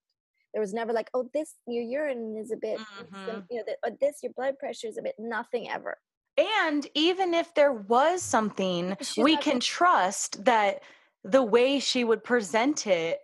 [0.52, 3.44] there was never like oh this your urine is a bit Mhm.
[3.50, 5.96] you know that, oh, this your blood pressure is a bit nothing ever
[6.36, 10.80] And even if there was something, She's we can trust that
[11.24, 13.18] the way she would present it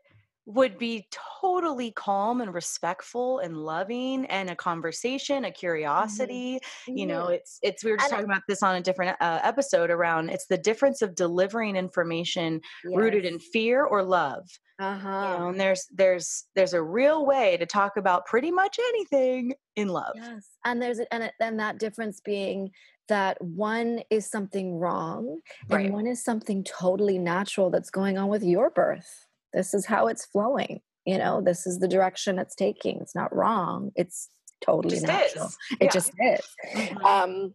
[0.49, 1.07] would be
[1.41, 7.85] totally calm and respectful and loving and a conversation a curiosity you know it's it's
[7.85, 10.57] we were just And- talking about this on a different uh, episode around it's the
[10.57, 15.39] difference of delivering information rooted in fear or love uh-huh.
[15.39, 19.89] know and there's there's there's a real way to talk about pretty much anything in
[19.89, 20.13] love.
[20.15, 22.71] Yes, and there's and and that difference being
[23.09, 25.85] that one is something wrong Right.
[25.87, 29.27] and one is something totally natural that's going on with your birth.
[29.53, 30.81] This is how it's flowing.
[31.05, 33.01] You know, this is the direction it's taking.
[33.01, 33.93] It's not wrong.
[33.97, 34.29] It's
[34.61, 35.47] totally just natural.
[35.47, 35.91] is It Yeah.
[35.91, 36.41] just is.
[36.75, 37.05] Mhm.
[37.05, 37.55] Um,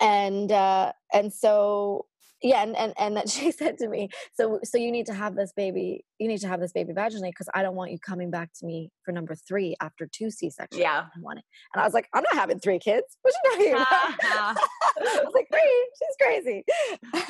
[0.00, 2.06] and uh, and so
[2.42, 5.34] yeah, and and and that she said to me, so so you need to have
[5.34, 6.04] this baby.
[6.18, 8.66] You need to have this baby vaginally because I don't want you coming back to
[8.66, 10.80] me for number three after two C sections.
[10.80, 11.44] yeah I want it.
[11.74, 13.04] And I was like, I'm not having three kids.
[13.22, 13.86] What you talking about?
[14.30, 15.88] I was like, three?
[15.98, 16.64] She's crazy.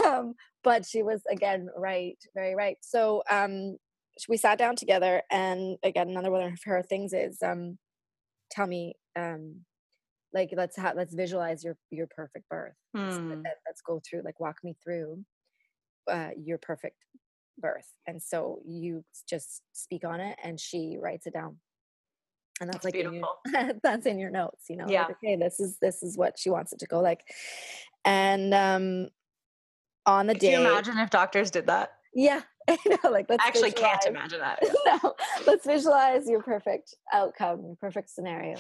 [0.05, 2.77] Um, but she was again right, very right.
[2.81, 3.77] So um,
[4.29, 7.79] we sat down together, and again, another one of her things is um,
[8.51, 9.65] tell me, um,
[10.39, 12.75] like, let's have let's visualize your your perfect birth.
[12.95, 13.31] Let's, Hmm.
[13.31, 15.25] let- let's go through, like, walk me through
[16.11, 16.97] uh, your perfect
[17.59, 17.93] birth.
[18.07, 21.59] And so you just speak on it, and she writes it down.
[22.61, 23.81] And that's That's like in your, beautiful.
[23.83, 24.85] that's in your notes, you know.
[24.87, 25.07] like, Yeah.
[25.11, 27.23] okay, this is this is what she wants it to go like.
[28.05, 29.09] And um
[30.07, 31.91] on the Could you day, imagine if doctors did that?
[32.15, 33.11] yeah, I know.
[33.11, 34.59] Like let's I actually can't imagine that.
[34.87, 35.15] no,
[35.47, 38.57] let's visualize your perfect outcome, your perfect scenario.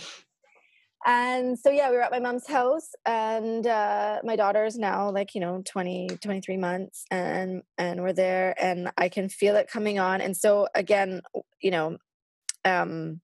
[1.06, 5.10] And so yeah, we were at my mom's house and uh my daughter is now
[5.10, 9.70] like, you know, 20, 23 months and and we're there and I can feel it
[9.70, 10.20] coming on.
[10.20, 11.22] And so again,
[11.62, 11.98] you know,
[12.64, 13.20] um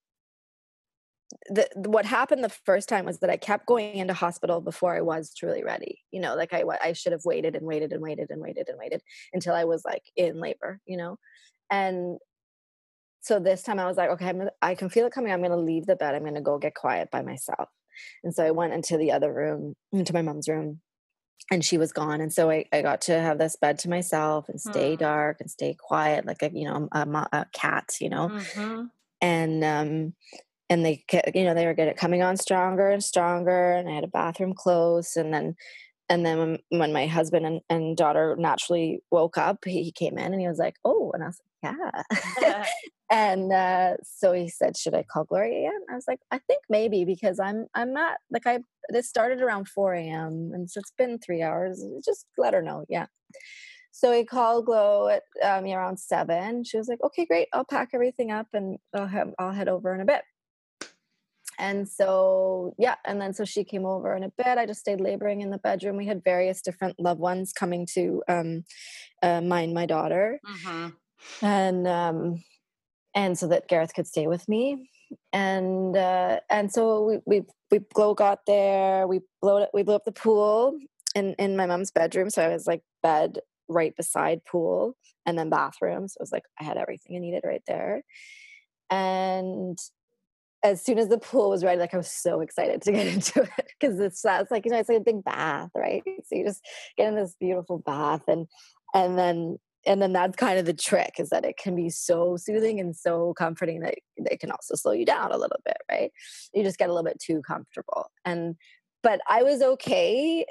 [1.50, 5.00] the, what happened the first time was that I kept going into hospital before I
[5.00, 6.00] was truly ready.
[6.10, 8.78] You know, like I I should have waited and waited and waited and waited and
[8.78, 10.80] waited until I was like in labor.
[10.86, 11.16] You know,
[11.70, 12.18] and
[13.24, 15.32] so this time I was like, okay, I'm, I can feel it coming.
[15.32, 16.14] I'm going to leave the bed.
[16.14, 17.70] I'm going to go get quiet by myself.
[18.22, 20.80] And so I went into the other room, into my mom's room,
[21.50, 22.20] and she was gone.
[22.20, 24.98] And so I, I got to have this bed to myself and stay mm.
[24.98, 27.00] dark and stay quiet, like a you know a,
[27.32, 28.28] a cat, you know.
[28.28, 28.84] Mm-hmm.
[29.22, 30.14] And um,
[30.68, 31.02] and they
[31.34, 34.52] you know they were getting coming on stronger and stronger, and I had a bathroom
[34.52, 35.56] close, and then
[36.08, 40.32] and then when, my husband and, and daughter naturally woke up, he, he came in
[40.32, 41.76] and he was like, "Oh," and I was like,
[42.42, 42.66] "Yeah."
[43.10, 45.80] and uh, so he said, "Should I call Gloria?" again?
[45.90, 49.68] I was like, "I think maybe because I'm I'm not like I this started around
[49.68, 50.50] 4 a.m.
[50.54, 51.82] and so it's been three hours.
[52.04, 53.06] Just let her know, yeah."
[53.92, 56.64] So he called Glow at um, around seven.
[56.64, 57.48] She was like, "Okay, great.
[57.52, 60.22] I'll pack everything up and I'll, have, I'll head over in a bit."
[61.58, 65.00] And so yeah and then so she came over in a bed i just stayed
[65.00, 65.96] laboring in the bedroom.
[65.96, 68.64] We had various different loved ones coming to um
[69.22, 70.40] uh, mind my daughter.
[70.46, 70.88] Mm-hmm.
[71.44, 72.42] and um
[73.14, 74.90] and so that gareth could stay with me.
[75.32, 79.06] And uh and so we we we glow got there.
[79.06, 80.78] We blew it we blew up the pool
[81.14, 82.30] in in my mom's bedroom.
[82.30, 83.38] So i was like bed
[83.68, 86.08] right beside pool and then bathroom.
[86.08, 88.02] So it was like i had everything i needed right there.
[88.90, 89.78] And
[90.64, 93.42] as soon as the pool was ready, like I was so excited to get into
[93.42, 96.02] it because it's that's like you know it's like a big bath, right?
[96.24, 96.62] So you just
[96.96, 98.46] get in this beautiful bath and
[98.94, 102.38] and then and then that's kind of the trick is that it can be so
[102.38, 106.10] soothing and so comforting that it can also slow you down a little bit, right?
[106.54, 108.10] You just get a little bit too comfortable.
[108.24, 108.56] And
[109.02, 110.46] but I was okay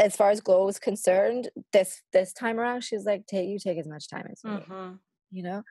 [0.00, 1.50] as far as Glow was concerned.
[1.72, 4.88] This this time around, she's like, "Take you take as much time as you mm-hmm.
[4.88, 4.98] need,"
[5.30, 5.62] you know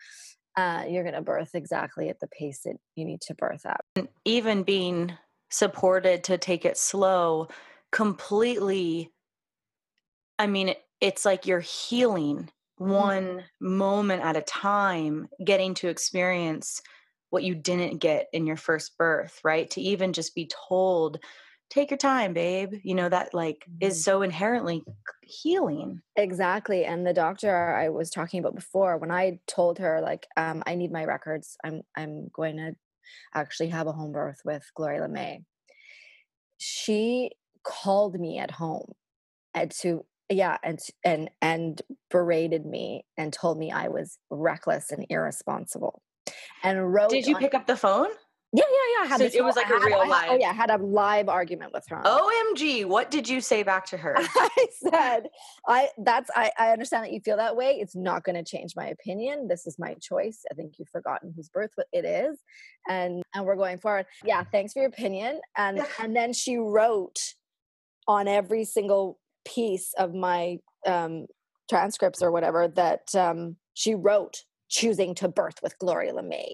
[0.57, 3.81] uh, you're going to birth exactly at the pace that you need to birth at.
[3.95, 5.13] And even being
[5.49, 7.49] supported to take it slow
[7.91, 9.11] completely,
[10.39, 12.89] I mean, it, it's like you're healing mm-hmm.
[12.89, 16.81] one moment at a time, getting to experience
[17.29, 19.69] what you didn't get in your first birth, right?
[19.71, 21.19] To even just be told
[21.69, 24.01] take your time babe you know that like is mm-hmm.
[24.01, 24.83] so inherently
[25.23, 30.27] healing exactly and the doctor i was talking about before when i told her like
[30.37, 32.73] um, i need my records i'm i'm going to
[33.33, 35.43] actually have a home birth with gloria lemay
[36.57, 37.31] she
[37.63, 38.93] called me at home
[39.53, 45.05] and to yeah and and and berated me and told me i was reckless and
[45.09, 46.01] irresponsible
[46.63, 48.09] and wrote did you on, pick up the phone
[48.55, 49.17] yeah, yeah, yeah.
[49.17, 50.27] So this, it was like a real had, live.
[50.29, 52.01] oh yeah, I had a live argument with her.
[52.05, 52.85] OMG!
[52.85, 54.15] What did you say back to her?
[54.19, 55.29] I said,
[55.67, 57.77] "I that's I, I understand that you feel that way.
[57.79, 59.47] It's not going to change my opinion.
[59.47, 60.43] This is my choice.
[60.51, 62.39] I think you've forgotten whose birth it is,
[62.87, 64.05] and and we're going forward.
[64.23, 65.41] Yeah, thanks for your opinion.
[65.57, 67.19] And and then she wrote
[68.07, 71.25] on every single piece of my um,
[71.69, 76.53] transcripts or whatever that um, she wrote choosing to birth with Gloria LeMay.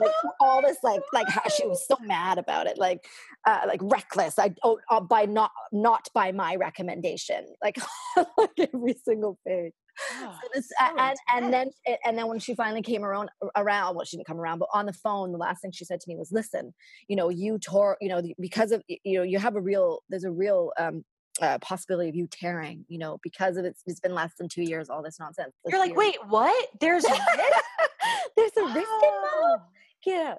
[0.00, 3.06] like all this, like like how she was so mad about it, like
[3.46, 4.38] uh, like reckless.
[4.38, 7.78] I oh, uh, by not not by my recommendation, like,
[8.38, 9.72] like every single page.
[10.12, 11.70] Oh, so this, so and and then
[12.04, 14.84] and then when she finally came around around well she didn't come around but on
[14.84, 16.74] the phone the last thing she said to me was listen
[17.08, 20.24] you know you tore you know because of you know you have a real there's
[20.24, 21.02] a real um
[21.40, 24.62] uh, possibility of you tearing, you know, because of it's, it's been less than two
[24.62, 25.52] years, all this nonsense.
[25.66, 26.68] You're like, wait, what?
[26.80, 27.22] There's a risk?
[28.36, 29.62] There's a risk involved?
[30.04, 30.34] Yeah.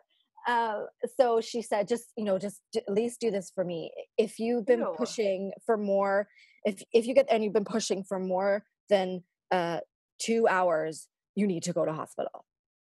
[0.48, 0.84] Uh,
[1.18, 3.92] so she said, just, you know, just at least do this for me.
[4.18, 4.96] If you've been Ew.
[4.98, 6.28] pushing for more,
[6.64, 9.80] if, if you get, and you've been pushing for more than uh,
[10.20, 12.46] two hours, you need to go to hospital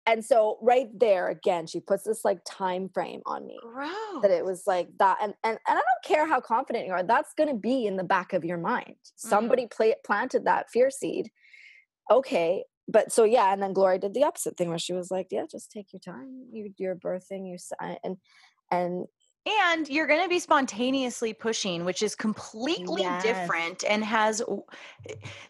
[0.06, 4.22] and so right there again she puts this like time frame on me Gross.
[4.22, 7.02] that it was like that and, and and i don't care how confident you are
[7.02, 9.28] that's going to be in the back of your mind mm-hmm.
[9.28, 11.30] somebody play, planted that fear seed
[12.10, 15.28] okay but so yeah and then gloria did the opposite thing where she was like
[15.30, 18.16] yeah just take your time you, you're birthing you and
[18.70, 19.06] and
[19.46, 23.22] and you're going to be spontaneously pushing which is completely yes.
[23.22, 24.42] different and has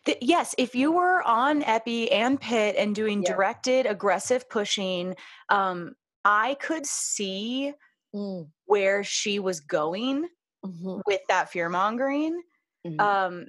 [0.04, 5.14] the, yes if you were on epi and pit and doing directed aggressive pushing
[5.50, 7.72] um i could see
[8.14, 8.46] mm.
[8.66, 10.26] where she was going
[10.64, 11.00] mm-hmm.
[11.06, 12.40] with that fear mongering
[12.86, 13.00] mm-hmm.
[13.00, 13.46] um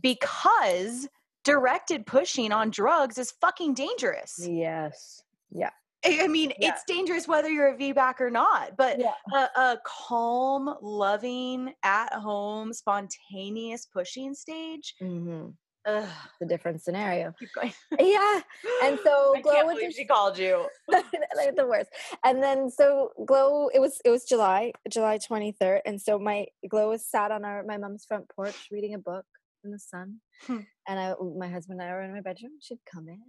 [0.00, 1.08] because
[1.44, 5.70] directed pushing on drugs is fucking dangerous yes yeah
[6.06, 6.70] I mean, yeah.
[6.70, 9.12] it's dangerous whether you're a VBAC or not, but yeah.
[9.32, 14.94] a, a, calm, loving, at home, spontaneous pushing stage.
[15.02, 15.48] Mm-hmm.
[15.86, 16.04] Ugh.
[16.04, 17.32] It's a different scenario.
[17.38, 17.72] Keep going.
[17.98, 18.40] Yeah.
[18.82, 20.66] And so I Glow can't believe she called you.
[20.88, 21.90] like the worst.
[22.24, 26.46] And then so Glow, it was it was July, July twenty third, and so my
[26.68, 29.24] Glow was sat on our my mom's front porch reading a book
[29.66, 30.60] in the sun, Hmm.
[30.88, 32.52] and I my husband and I were in my bedroom.
[32.60, 33.20] She'd come in,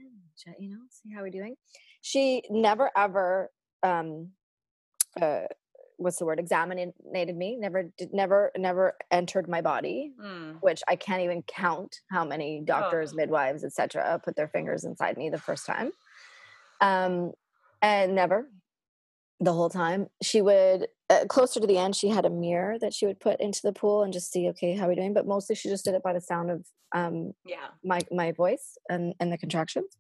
[0.46, 1.56] and you know, see how we're doing.
[2.02, 3.52] She never ever
[3.84, 4.32] um
[5.22, 5.42] uh
[5.98, 10.58] what's the word examinated me never did never never entered my body Mm.
[10.62, 13.16] which i can't even count how many doctors Oh.
[13.16, 15.92] midwives etc put their fingers inside me the first time
[16.82, 17.32] um
[17.82, 18.50] and never
[19.40, 22.93] the whole time she would uh, closer to the end she had a mirror that
[22.93, 25.14] she would put into the pool and just see okay how are we doing?
[25.14, 27.68] But mostly she just did it by the sound of um Yeah.
[27.84, 29.95] my my voice and and the contractions.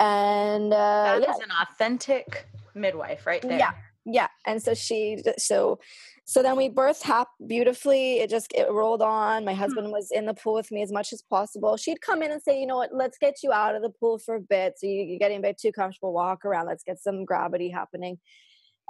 [0.00, 0.76] And uh
[1.20, 3.58] That is yeah an authentic midwife right there.
[3.58, 3.72] yeah.
[4.04, 5.78] Yeah and so she so
[6.24, 8.18] so then we birthed hap beautifully.
[8.18, 9.44] It just it rolled on.
[9.44, 11.76] My husband was in the pool with me as much as possible.
[11.76, 12.90] She'd come in and say you know what?
[12.92, 15.42] Let's get you out of the pool for a bit so you, you're getting a
[15.42, 16.12] bit too comfortable.
[16.12, 16.66] Walk around.
[16.66, 18.18] Let's get some gravity happening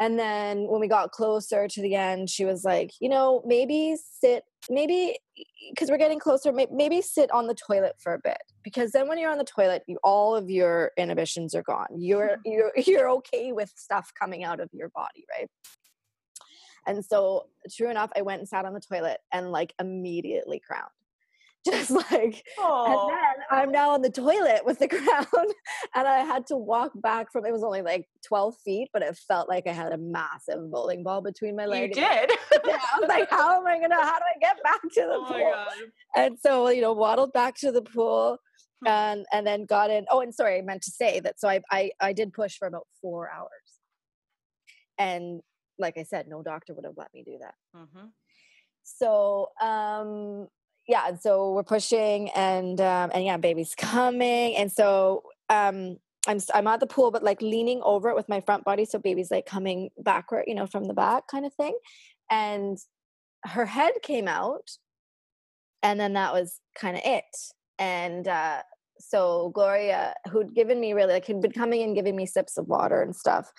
[0.00, 3.96] and then when we got closer to the end she was like you know maybe
[4.20, 5.18] sit maybe
[5.70, 9.18] because we're getting closer maybe sit on the toilet for a bit because then when
[9.18, 11.86] you're on the toilet you all of your inhibitions are gone.
[11.96, 12.52] You're mm-hmm.
[12.52, 15.48] you're you're okay with stuff coming out of your body right?
[16.86, 20.90] And so true enough i went and sat on the toilet and like immediately crowned
[21.64, 23.06] just like and Oh.
[23.08, 25.46] then I'm now on the toilet with the crown,
[25.94, 27.46] and I had to walk back from.
[27.46, 31.02] It was only like 12 feet, but it felt like I had a massive bowling
[31.04, 32.30] ball between my legs You did.
[32.66, 33.94] Yeah, I was like, "How am I gonna?
[34.04, 35.92] How do I get back to the oh pool?" my god.
[36.14, 38.38] And so, you know, waddled back to the pool,
[38.82, 38.88] Hmm.
[38.88, 40.06] and and then got in.
[40.10, 41.38] Oh, and sorry, I meant to say that.
[41.40, 43.78] So I I I did push for about four hours,
[44.98, 45.40] and
[45.78, 48.12] like I said, no doctor would have let me do that Mhm.
[48.84, 50.48] so um
[50.88, 56.38] yeah and so we're pushing and um and yeah baby's coming and so um I'm
[56.54, 59.30] I'm at the pool, but like leaning over it with my front body, so baby's
[59.30, 61.76] like coming backward, you know, from the back, kind of thing.
[62.30, 62.78] And
[63.44, 64.70] her head came out,
[65.82, 67.24] and then that was kind of it.
[67.78, 68.62] And uh,
[69.00, 72.68] so Gloria, who'd given me really like had been coming and giving me sips of
[72.68, 73.50] water and stuff,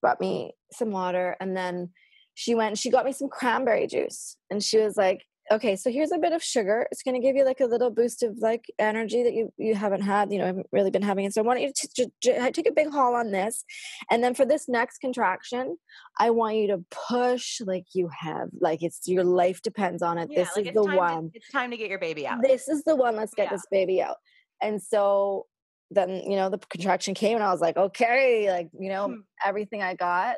[0.00, 1.90] brought me some water, and then
[2.34, 6.12] she went she got me some cranberry juice, and she was like, "Okay, so here's
[6.12, 6.86] a bit of sugar.
[6.90, 9.74] It's going to give you like a little boost of like energy that you you
[9.74, 11.24] haven't had, you know, haven't really been having.
[11.24, 13.64] And so I want you to j- take a big haul on this,
[14.10, 15.76] and then for this next contraction,
[16.18, 20.28] I want you to push like you have, like it's your life depends on it.
[20.30, 21.30] Yeah, this like is the one.
[21.30, 22.38] To, it's time to get your baby out.
[22.42, 23.16] This is the one.
[23.16, 23.50] Let's get Yeah.
[23.56, 24.16] this baby out.
[24.60, 25.46] And so
[25.90, 29.14] then, you know, the contraction came and I was like, okay, like, you know, Hmm.
[29.44, 30.36] everything I got.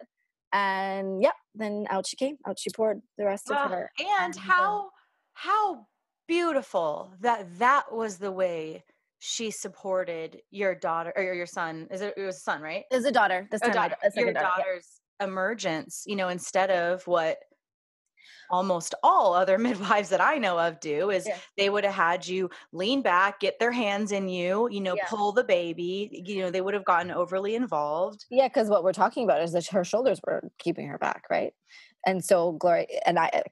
[0.52, 3.90] And yep, then out she came, out she poured the rest of her.
[4.20, 4.90] and how
[5.34, 5.86] how
[6.26, 8.82] beautiful that that was the way
[9.18, 11.88] she supported your daughter or your son.
[11.90, 12.84] Is it, it was a son, right?
[12.90, 13.72] It was a daughter this time.
[13.72, 14.64] daughter, a your daughter, yeah.
[14.64, 17.38] daughter's emergence, you know, instead of what
[18.50, 19.58] almost all other
[19.98, 21.38] midwives that I know of do is Yeah.
[21.56, 25.06] they would have had you lean back, get their hands in you, you know, Yeah.
[25.08, 28.24] pull the baby, you know, they would have gotten overly involved.
[28.30, 31.52] Yeah, because what we're talking about is that her shoulders were keeping her back, right?
[32.06, 33.42] And so Gloria and I,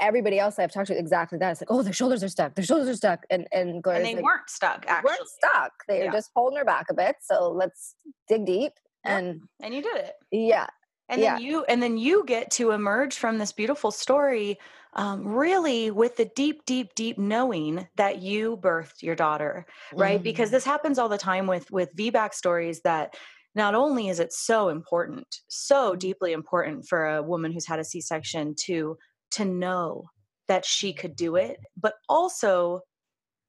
[0.00, 1.52] everybody else I've talked to, exactly that.
[1.52, 2.56] It's like, oh, their shoulders are stuck.
[2.56, 5.08] Their shoulders are stuck, and and Gloria's and they like, weren't stuck "We actually.
[5.10, 5.72] weren't stuck.
[5.86, 6.06] They Yeah.
[6.06, 7.16] were just holding her back a bit.
[7.20, 7.94] So let's
[8.28, 8.72] dig deep.
[9.04, 10.14] And And you did it.
[10.32, 10.66] yeah,
[11.08, 11.22] and Yeah.
[11.22, 14.58] then you and then you get to emerge from this beautiful story
[14.94, 20.50] um, really with the deep deep deep knowing that you birthed your daughter right because
[20.50, 20.52] Mm.
[20.52, 23.14] this happens all the time with with vbac stories that
[23.54, 25.96] not only is it so important so Mhm.
[25.96, 28.96] deeply important for a woman who's had a c-section to
[29.30, 30.04] to know
[30.48, 32.80] that she could do it but also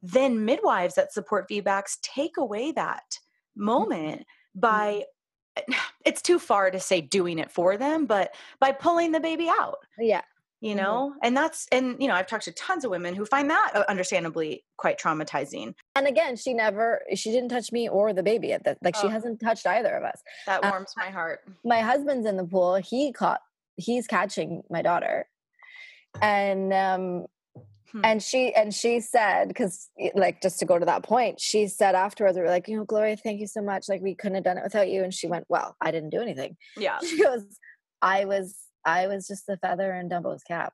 [0.01, 3.03] then midwives that support vbacs take away that
[3.55, 5.03] moment by
[6.05, 9.78] it's too far to say doing it for them but by pulling the baby out
[9.99, 10.22] yeah,
[10.62, 10.78] you Mhm.
[10.78, 13.72] know and that's and you know i've talked to tons of women who find that
[13.76, 18.53] uh, understandably quite traumatizing and again, she never, she didn't touch me or the baby
[18.53, 18.78] at that.
[18.84, 19.10] Like she Oh.
[19.10, 20.22] hasn't touched either of us.
[20.45, 22.76] that Uh, warms my heart my husband's in the pool.
[22.76, 23.41] He caught,
[23.78, 25.28] he's catching my daughter,
[26.22, 27.26] and um,
[27.92, 28.02] Hmm.
[28.04, 31.96] and she and she said because like just to go to that point, she said
[31.96, 33.88] afterwards, we were like, you know, Gloria, thank you so much.
[33.88, 35.04] Like we couldn't have done it without you.
[35.04, 36.58] And she went, well, I didn't do anything.
[36.76, 37.44] yeah She goes,
[38.02, 40.74] I was, I was just the feather in Dumbo's cap.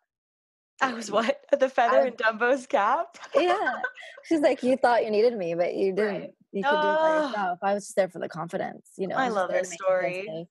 [0.81, 3.73] i was what the feather in dumbo's cap Yeah,
[4.25, 6.21] she's like, you thought you needed me, but you didn't.
[6.21, 6.33] Right.
[6.51, 7.27] You could do it by Oh.
[7.27, 7.59] yourself.
[7.63, 9.15] I was just there for the confidence, you know.
[9.15, 10.47] I love this to make you feel story.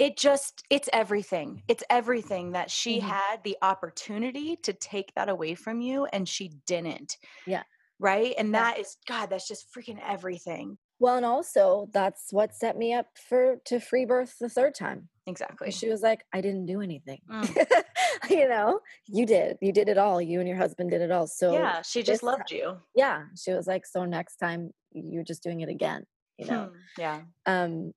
[0.00, 3.02] It just it's everything it's everything that she Mhm.
[3.02, 7.62] had the opportunity to take that away from you and she didn't Yeah.
[8.00, 8.60] right and Yeah.
[8.62, 13.06] that is god that's just freaking everything Well, and also that's what set me up
[13.28, 15.08] for to free birth the third time.
[15.26, 17.20] exactly She was like, I didn't do anything.
[17.30, 17.48] Mm.
[18.30, 19.56] you know, you did.
[19.62, 20.20] You did it all.
[20.20, 21.26] You and your husband did it all.
[21.26, 25.42] So yeah she just loved you yeah, she was like, so next time you're just
[25.42, 26.04] doing it again.
[26.38, 26.64] You know.
[26.66, 26.78] Hmm.
[26.98, 27.92] yeah Um.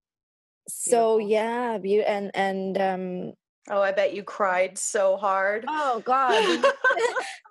[0.67, 1.29] So Beautiful.
[1.29, 3.33] yeah, be- and and um.
[3.69, 6.41] oh i bet you cried so hard Oh God,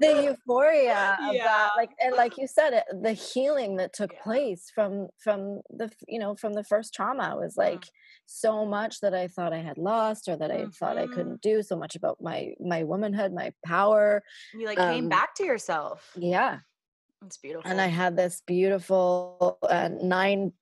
[0.01, 1.45] the, euphoria of Yeah.
[1.45, 4.23] that, like and like you said, it the healing that took Yeah.
[4.23, 7.59] place from from the you know from the first trauma was Mm.
[7.59, 7.85] like
[8.27, 11.15] so much that I thought I had lost or that I thought I Mhm.
[11.15, 14.23] couldn't do so much about my my womanhood, my power.
[14.53, 16.61] you like came Um, back to yourself Yeah,
[17.25, 20.53] it's beautiful and I had this beautiful uh, nine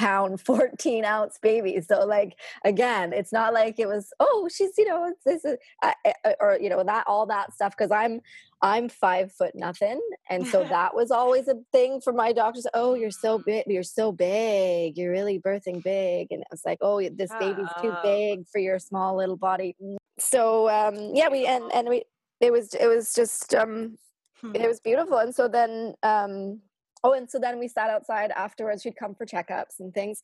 [0.00, 4.86] pound 14 ounce baby so like again it's not like it was oh she's you
[4.88, 5.92] know it's this is, uh,
[6.24, 8.20] uh, or you know that all that stuff because i'm
[8.62, 10.00] i'm five foot nothing.
[10.28, 13.82] And so that was always a thing for my doctors oh you're so big you're
[13.82, 16.28] so big you're really birthing big.
[16.30, 19.76] And it was like oh this baby's too big for your small little body.
[19.82, 19.96] Mm.
[20.18, 22.04] so um yeah we and and we
[22.40, 23.96] it was it was just um
[24.40, 24.52] Hmm.
[24.54, 25.18] it was beautiful.
[25.18, 26.60] And so then um
[27.04, 30.20] oh and so then we sat outside afterwards she'd come for checkups and things.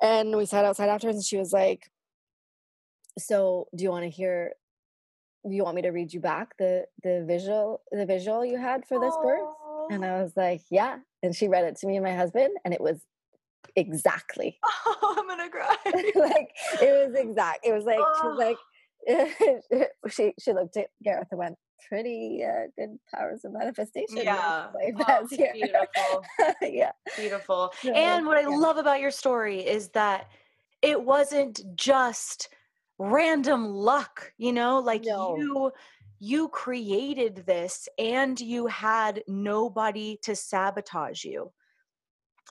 [0.00, 1.90] And we sat outside afterwards and she was like
[3.18, 4.52] so do you want to hear
[5.48, 8.86] do you want me to read you back the the visual the visual you had
[8.86, 9.48] for this birth?
[9.90, 10.98] And i was like yeah.
[11.22, 13.00] And she read it to me and my husband and it was
[13.76, 15.76] exactly oh i'm gonna cry.
[16.14, 18.44] like it was exact it was like she was Oh.
[18.46, 18.56] like
[20.10, 21.56] she she looked at Gareth and went
[21.88, 24.18] pretty uh, good powers of manifestation.
[24.18, 24.68] Yeah.
[24.74, 26.24] Oh, beautiful.
[26.62, 26.92] yeah.
[27.16, 28.48] beautiful So, and what i yeah.
[28.48, 30.30] love about your story is that
[30.82, 32.48] it wasn't just
[32.98, 35.36] random luck you know like No.
[35.36, 35.72] you
[36.20, 41.52] you created this and you had nobody to sabotage you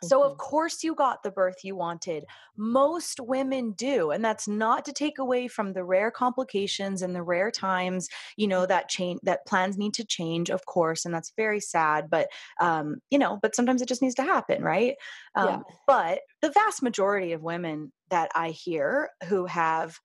[0.02, 0.38] so of Mhm.
[0.38, 2.26] course you got the birth you wanted
[2.56, 7.24] most women do and that's not to take away from the rare complications and the
[7.24, 11.34] rare times you know that change that plans need to change of course and that's
[11.36, 12.28] very sad but
[12.60, 14.96] um you know but sometimes it just needs to happen right
[15.36, 15.78] um Yeah.
[15.86, 20.00] but the vast majority of women that i hear who have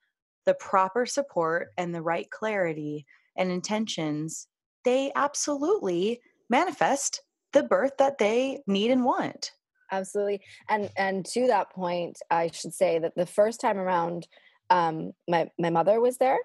[0.45, 4.49] the proper support and the right clarity and intentions
[4.85, 7.23] they absolutely manifest
[7.53, 9.53] the birth that they need and want
[9.93, 10.41] absolutely.
[10.69, 14.27] And and to that point i should say that the first time around
[14.71, 16.39] um my my mother was there.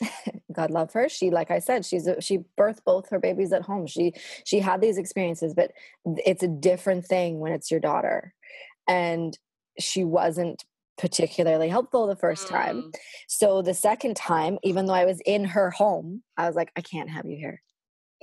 [0.52, 1.08] God love her.
[1.08, 3.86] She like i said she's a, she birthed both her babies at home.
[3.86, 4.12] She
[4.44, 5.72] she had these experiences but
[6.24, 8.34] it's a different thing when it's your daughter.
[8.86, 9.36] And
[9.80, 10.64] she wasn't
[10.96, 12.82] particularly helpful the first time.
[12.82, 12.94] Mm.
[13.26, 16.80] so the second time even though i was in her home i was like i
[16.80, 17.60] can't have you here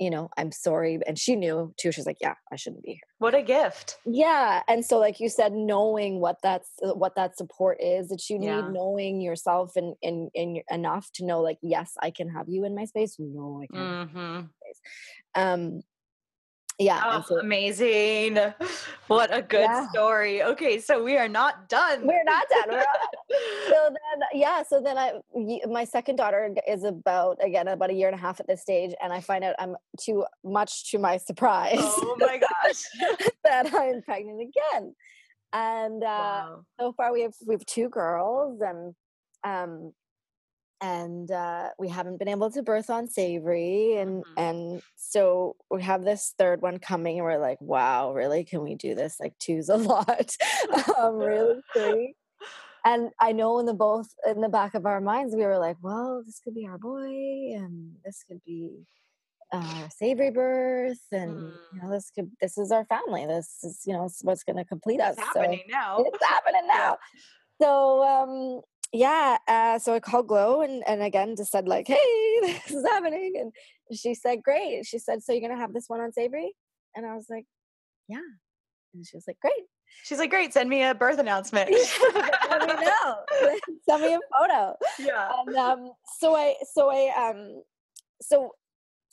[0.02, 3.08] you know i'm sorry and she knew too she's like yeah i shouldn't be here
[3.24, 3.88] What a gift.
[4.04, 6.70] yeah and so like you said knowing what that's
[7.02, 8.68] what that support is that you need Yeah.
[8.78, 12.64] knowing yourself and and, and your- enough to know like yes i can have you
[12.68, 14.40] in my space no i can't hmm
[15.42, 15.82] um
[16.82, 18.38] yeah Oh, so amazing.
[19.08, 19.88] What a good Yeah.
[19.90, 20.42] story.
[20.42, 22.06] Okay, so we are not done.
[22.06, 22.84] we're not done we're
[23.68, 25.08] so then yeah so then i
[25.78, 28.92] my second daughter is about again about a year and a half at this stage
[29.02, 32.80] and i find out i'm too much to my surprise oh my gosh.
[33.44, 34.94] that i'm pregnant again
[35.52, 36.64] and uh wow.
[36.78, 38.94] so far we have we have two girls and
[39.44, 39.92] um
[40.82, 44.32] and uh we haven't been able to birth on Savary and Mhm.
[44.36, 48.44] and so we have this third one coming and we're like wow really?
[48.44, 49.18] Can we do this?
[49.20, 50.36] Like two's a lot.
[50.98, 52.14] Um really three
[52.84, 55.76] and i know in the both in the back of our minds we were like
[55.82, 57.06] well this could be our boy
[57.54, 58.84] and this could be
[59.52, 63.26] uh Savary birth and you know this could this is our family.
[63.26, 65.16] This is you know what's going to complete us.
[65.18, 65.98] It's so happening now.
[66.06, 66.96] it's happening now.
[67.60, 68.62] So um
[68.92, 71.96] yeah, uh, so I called Glow and, and again just said like, hey,
[72.42, 73.32] this is happening.
[73.38, 73.52] And
[73.98, 74.84] she said, great.
[74.86, 76.52] She said, so you're gonna have this one on Savary?
[76.94, 77.46] And I was like,
[78.08, 78.18] yeah.
[78.94, 79.64] And she was like, great.
[80.04, 81.70] She's like, great, send me a birth announcement.
[82.50, 83.16] Let me know.
[83.88, 84.76] Send me a photo.
[84.98, 85.30] yeah.
[85.46, 87.62] And um, so I, so I, um,
[88.20, 88.52] so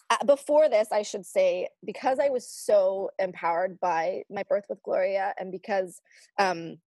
[0.09, 4.81] uh, before this, I should say, because I was so empowered by my birth with
[4.83, 6.01] Gloria, and because
[6.39, 6.77] um,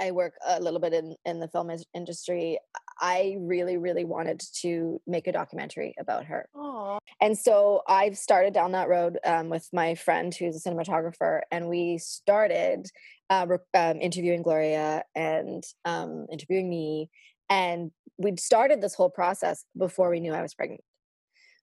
[0.00, 2.58] I work a little bit in in the film industry,
[3.00, 6.48] I really, really wanted to make a documentary about her.
[6.54, 6.98] Aw.
[7.20, 11.68] And so I've started down that road um, with my friend who's a cinematographer, and
[11.68, 12.88] we started
[13.28, 17.10] uh, um, interviewing Gloria and um, interviewing me.
[17.50, 20.82] And we'd started this whole process before we knew I was pregnant.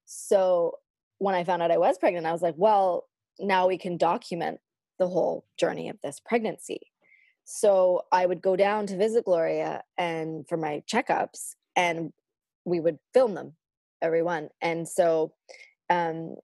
[0.05, 0.75] So
[1.17, 3.07] when I found out I was pregnant, I was like, well,
[3.39, 4.59] now we can document
[4.99, 6.79] the whole journey of this pregnancy.
[7.45, 12.13] So I would go down to visit Gloria and for my checkups, and
[12.65, 13.53] we would film them,
[14.01, 14.49] everyone.
[14.61, 15.33] And so
[15.89, 16.35] um,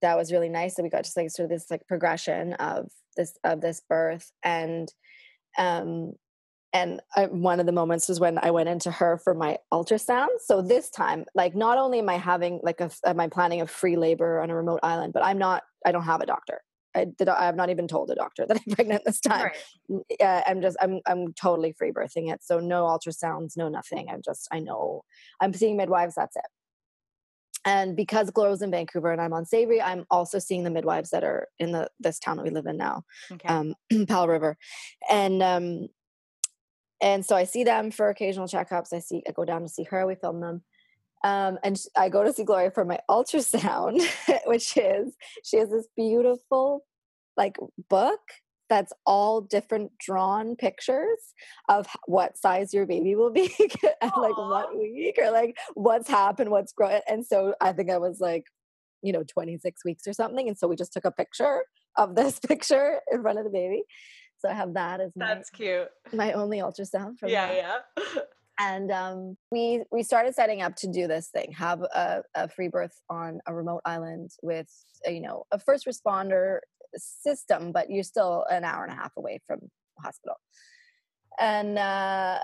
[0.00, 2.90] that was really nice that we got just like sort of this like progression of
[3.16, 4.92] this of this birth and
[5.58, 6.12] um
[6.72, 10.28] and I, one of the moments was when I went into her for my ultrasound.
[10.44, 13.66] So this time, like, not only am I having like a, am I planning a
[13.66, 15.62] free labor on a remote island, but I'm not.
[15.86, 16.60] I don't have a doctor.
[16.94, 17.28] I did.
[17.28, 19.50] I have not even told a doctor that I'm pregnant this time.
[19.90, 20.20] Right.
[20.20, 20.76] Uh, I'm just.
[20.80, 21.00] I'm.
[21.06, 22.42] I'm totally free birthing it.
[22.42, 24.08] So no ultrasounds, no nothing.
[24.10, 24.48] I'm just.
[24.52, 25.04] I know.
[25.40, 26.14] I'm seeing midwives.
[26.16, 26.44] That's it.
[27.64, 31.24] And because Glow's in Vancouver and I'm on Savary, I'm also seeing the midwives that
[31.24, 33.48] are in the this town that we live in now, okay.
[33.48, 33.74] um,
[34.08, 34.56] Powell River,
[35.10, 35.88] and um,
[37.02, 38.92] and so I see them for occasional checkups.
[38.92, 40.06] I see I go down to see her.
[40.06, 40.62] We film them,
[41.24, 44.00] um, and I go to see Gloria for my ultrasound,
[44.46, 45.14] which is
[45.44, 46.84] she has this beautiful
[47.36, 47.56] like
[47.88, 48.20] book
[48.68, 51.18] that's all different drawn pictures
[51.68, 53.50] of what size your baby will be
[54.02, 57.00] at like what week or like what's happened, what's growing.
[57.08, 58.44] And so I think I was like,
[59.02, 60.48] you know, 26 weeks or something.
[60.48, 61.62] And so we just took a picture
[61.96, 63.84] of this picture in front of the baby.
[64.40, 65.88] So I have that as my That's cute.
[66.12, 67.84] My only ultrasound from Yeah, that.
[68.04, 68.20] yeah.
[68.58, 72.68] And um, we we started setting up to do this thing, have a, a free
[72.68, 74.68] birth on a remote island with
[75.06, 76.58] a, you know a first responder
[76.96, 79.60] system, but you're still an hour and a half away from
[80.02, 80.36] hospital.
[81.40, 82.40] And uh,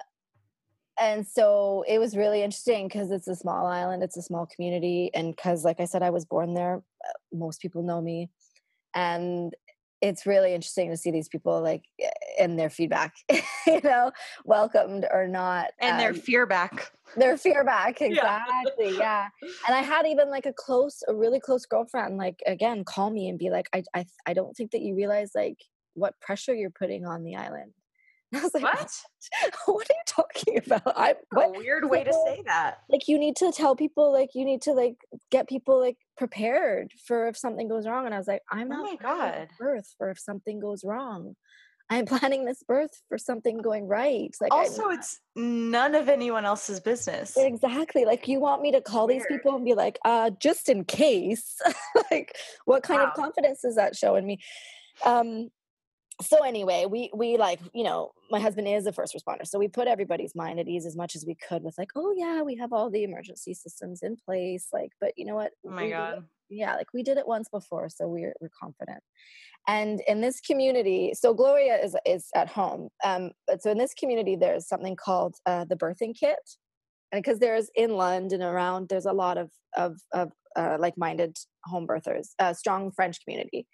[1.01, 5.11] and so it was really interesting because it's a small island, it's a small community,
[5.15, 6.77] and because like I said, I was born there.
[6.77, 8.31] Uh, most people know me,
[8.95, 9.53] and
[10.05, 11.85] it's really interesting to see these people like
[12.39, 13.15] in their feedback,
[13.67, 14.13] you know,
[14.45, 15.69] welcomed or not.
[15.81, 16.93] And um, their fear back.
[17.17, 18.91] Their fear back, exactly.
[18.91, 18.99] Yeah.
[18.99, 19.29] yeah.
[19.67, 23.31] And I had even like a close, a really close girlfriend, like again, call me
[23.31, 25.57] and be like, I I I don't think that you realize like
[25.95, 27.73] what pressure you're putting on the island.
[28.37, 28.91] I was like, what?
[29.67, 30.93] What are you talking about?
[30.97, 31.57] I what?
[31.57, 32.79] a weird way to say that.
[32.91, 34.97] Like you need to tell people, like you need to like
[35.31, 38.07] get people like prepared for if something goes wrong.
[38.07, 39.49] And I was like, I'm oh not my God.
[39.59, 41.37] birth for if something goes wrong.
[41.91, 44.35] I'm planning this birth for something going right.
[44.41, 47.37] Like also, it's none of anyone else's business.
[47.37, 48.05] Exactly.
[48.05, 49.21] Like you want me to call Weird.
[49.21, 51.61] these people and be like, uh, just in case.
[52.11, 53.09] like, what kind wow.
[53.09, 54.41] of confidence is that showing me?
[55.05, 55.51] Um,
[56.23, 59.67] so anyway we we like you know my husband is a first responder so we
[59.69, 62.57] put everybody's mind at ease as much as we could with like oh yeah we
[62.57, 65.53] have all the emergency systems in place like but you know what?
[65.67, 66.25] Oh my god.
[66.49, 69.03] yeah like we did it once before so we're we're confident.
[69.67, 73.95] And in this community so gloria is is at home um but so in this
[73.95, 76.39] community there's something called uh, the birthing kit
[77.11, 81.87] and because there's in london around there's a lot of of of uh, like-minded home
[81.87, 83.67] birthers a strong french community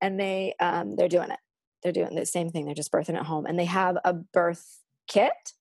[0.00, 1.38] and they um they're doing it
[1.82, 2.64] they're doing the same thing.
[2.64, 5.52] They're just birthing at home, and they have a birth kit.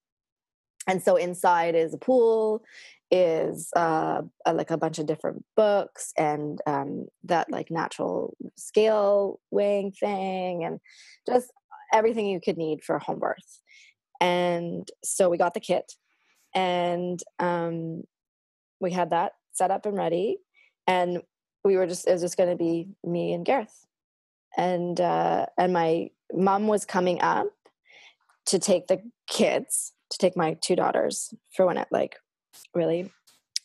[0.88, 2.64] And so inside is a pool,
[3.12, 9.40] is uh, a, like a bunch of different books, and um, that like natural scale
[9.52, 10.80] weighing thing, and
[11.28, 11.52] just
[11.94, 13.62] everything you could need for home birth.
[14.20, 15.94] And so we got the kit,
[16.56, 18.04] and um,
[18.80, 20.38] we had that set up and ready,
[20.88, 21.22] and
[21.64, 23.87] we were just it was just going to be me and Gareth
[24.58, 27.48] and uh, and my mom was coming up
[28.48, 32.18] to take the kids to take my two daughters for when it like
[32.74, 33.12] really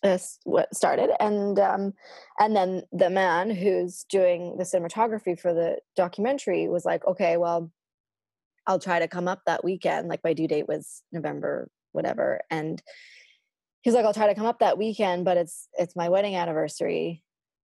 [0.02, 1.10] uh, what started.
[1.20, 1.94] And um
[2.38, 7.70] and then the man who's doing the cinematography for the documentary was like okay well
[8.66, 10.08] i'll try to come up that weekend.
[10.08, 12.40] Like my due date was november whatever.
[12.50, 12.82] And
[13.82, 17.22] he's like i'll try to come up that weekend but it's it's my wedding anniversary.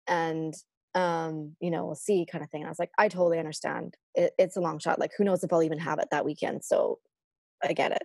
[0.08, 0.54] And
[0.96, 2.62] um, you know, we'll see kind of thing.
[2.62, 3.96] And I was like, I totally understand.
[4.16, 5.00] It, it's a long shot.
[5.00, 6.64] Like, who knows if I'll even have it that weekend.
[6.64, 7.00] So
[7.64, 8.04] I get it.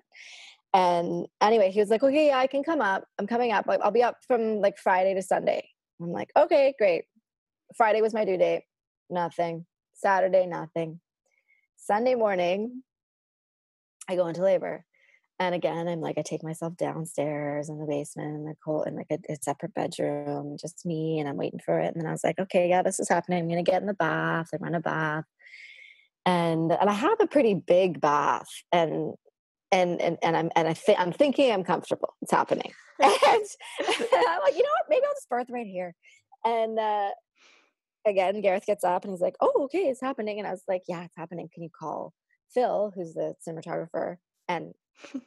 [0.74, 3.04] And anyway, he was like, okay, yeah, I can come up.
[3.18, 3.66] I'm coming up.
[3.68, 5.68] I'll be up from like Friday to Sunday.
[6.00, 7.04] I'm like, okay, great.
[7.76, 8.62] Friday was my due date.
[9.08, 9.66] Nothing.
[9.94, 11.00] Saturday, nothing.
[11.76, 12.82] Sunday morning,
[14.08, 14.84] I go into labor.
[15.40, 18.94] And again, I'm like, I take myself downstairs in the basement in the cold in
[18.94, 21.86] like a, a, separate bedroom, just me, and I'm waiting for it.
[21.86, 23.38] And then I was like, okay, yeah, this is happening.
[23.38, 24.50] I'm gonna get in the bath.
[24.52, 25.24] I run a bath,
[26.26, 29.14] and and I have a pretty big bath, and
[29.72, 32.14] and and and I'm and I think I'm thinking I'm comfortable.
[32.20, 34.90] It's happening, and, and, I'm like, you know what?
[34.90, 35.94] Maybe I'll just birth right here.
[36.44, 37.10] And uh,
[38.06, 40.38] again, Gareth gets up and he's like, oh, okay, it's happening.
[40.38, 41.48] And I was like, yeah, it's happening.
[41.52, 42.12] Can you call
[42.52, 44.16] Phil, who's the cinematographer?
[44.48, 44.74] And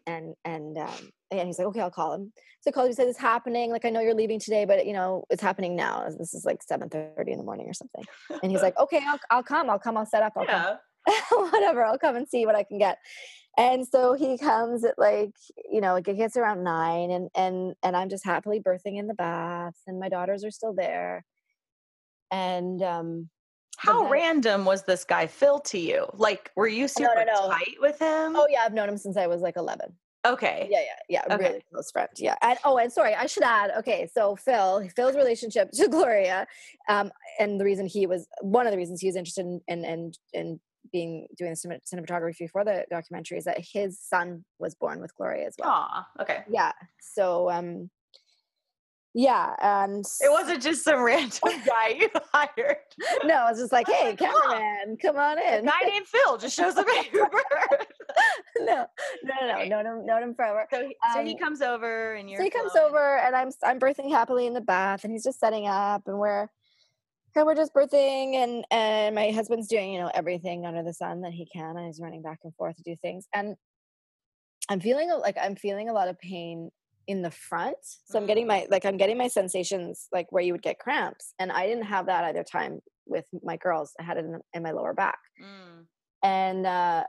[0.07, 2.31] and and um and he's like okay i'll call him.
[2.61, 3.71] So I called he said it's happening.
[3.71, 6.07] Like i know you're leaving today but you know it's happening now.
[6.17, 8.03] This is like 7 30 in the morning or something.
[8.41, 9.69] And he's like okay i'll, I'll come.
[9.69, 9.97] I'll come.
[9.97, 10.33] I'll set up.
[10.35, 10.75] I'll yeah.
[11.29, 11.83] come whatever.
[11.83, 12.97] I'll come and see what i can get.
[13.57, 15.33] And so he comes at like
[15.71, 19.13] you know it gets around nine and and and i'm just happily birthing in the
[19.13, 21.25] bath and my daughters are still there.
[22.31, 23.29] And um
[23.77, 26.05] How random was this guy Phil to you?
[26.13, 27.49] Like, were you no, super no.
[27.49, 28.35] tight with him?
[28.35, 29.93] oh yeah i've known him since i was like 11
[30.25, 30.67] okay.
[30.69, 31.43] yeah yeah yeah Okay.
[31.49, 35.15] really close friend yeah and oh and sorry i should add okay so phil phil's
[35.15, 36.47] relationship to gloria
[36.89, 39.85] um and the reason he was one of the reasons he was interested in in
[39.85, 40.59] in, in
[40.91, 45.47] being doing the cinematography for the documentary is that his son was born with gloria
[45.47, 46.43] as well Aw, okay.
[46.49, 46.71] yeah
[47.01, 47.89] so um
[49.13, 52.77] yeah and It wasn't just some random guy you hired.
[53.25, 56.55] no it's just like hey like, cameraman come on A in guy named Phil just
[56.55, 57.87] shows up at birth.
[58.59, 58.85] no
[59.23, 62.13] no no no known him known him forever So, he- so he Um, comes over
[62.15, 62.39] and you're.
[62.39, 65.39] so he comes over and I'm I'm birthing happily in the bath and he's just
[65.39, 66.47] setting up and we're
[67.35, 71.21] and we're just birthing and and my husband's doing you know everything under the sun
[71.21, 73.55] that he can and he's running back and forth to do things and
[74.69, 76.71] I'm feeling a- like I'm feeling a lot of pain
[77.07, 77.77] in the front.
[78.05, 81.33] So I'm getting my like I'm getting my sensations like where you would get cramps
[81.39, 83.93] and I didn't have that either time with my girls.
[83.99, 85.19] I had it in, in my lower back.
[85.41, 85.85] Mm.
[86.23, 87.03] and uh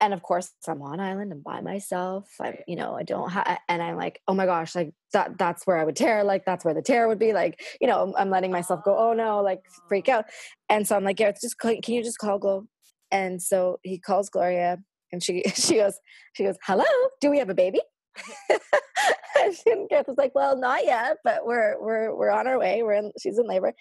[0.00, 3.58] and of course i'm on island and by myself i you know i don't have
[3.68, 6.64] and i'm like oh my gosh like that that's where i would tear like that's
[6.64, 9.40] where the tear would be like you know i'm, I'm letting myself go oh no
[9.40, 10.26] like freak out.
[10.68, 12.66] And so i'm like yeah it's just can you just call glow
[13.10, 14.78] and so he calls gloria
[15.12, 15.98] and she she goes
[16.34, 16.84] she goes hello
[17.20, 17.80] do we have a baby
[19.66, 22.82] and Gareth was like, "Well, not yet, but we're we're we're on our way.
[22.82, 23.12] We're in.
[23.20, 23.74] She's in labor."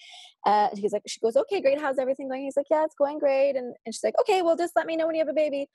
[0.45, 1.79] Uh, he's like, "She goes, okay, great.
[1.79, 4.55] How's everything going?" He's like, "Yeah, it's going great." And and she's like, "Okay, well,
[4.55, 5.69] just let me know when you have a baby."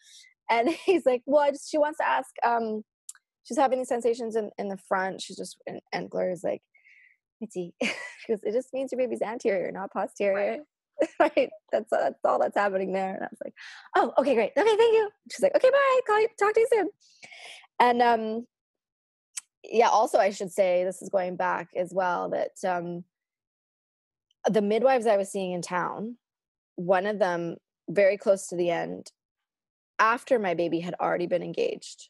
[0.50, 2.30] And he's like, "Well, I just she wants to ask.
[2.44, 2.84] Um,
[3.44, 5.22] she's having these sensations in in the front.
[5.22, 6.62] She's just and, and Gloria's like,
[7.40, 7.74] Mitzi,
[8.28, 10.64] goes, it just means your baby's anterior, not posterior."
[11.20, 11.50] Right.
[11.70, 13.14] That's that's all that's happening there.
[13.14, 13.54] And I was like,
[13.94, 14.50] oh, okay, great.
[14.56, 15.08] Okay, thank you.
[15.30, 16.00] She's like, okay, bye.
[16.06, 16.88] Call you, talk to you soon.
[17.80, 18.46] And um,
[19.64, 23.04] yeah, also I should say this is going back as well that um
[24.48, 26.16] the midwives I was seeing in town,
[26.76, 27.56] one of them
[27.88, 29.12] very close to the end,
[29.98, 32.08] after my baby had already been engaged,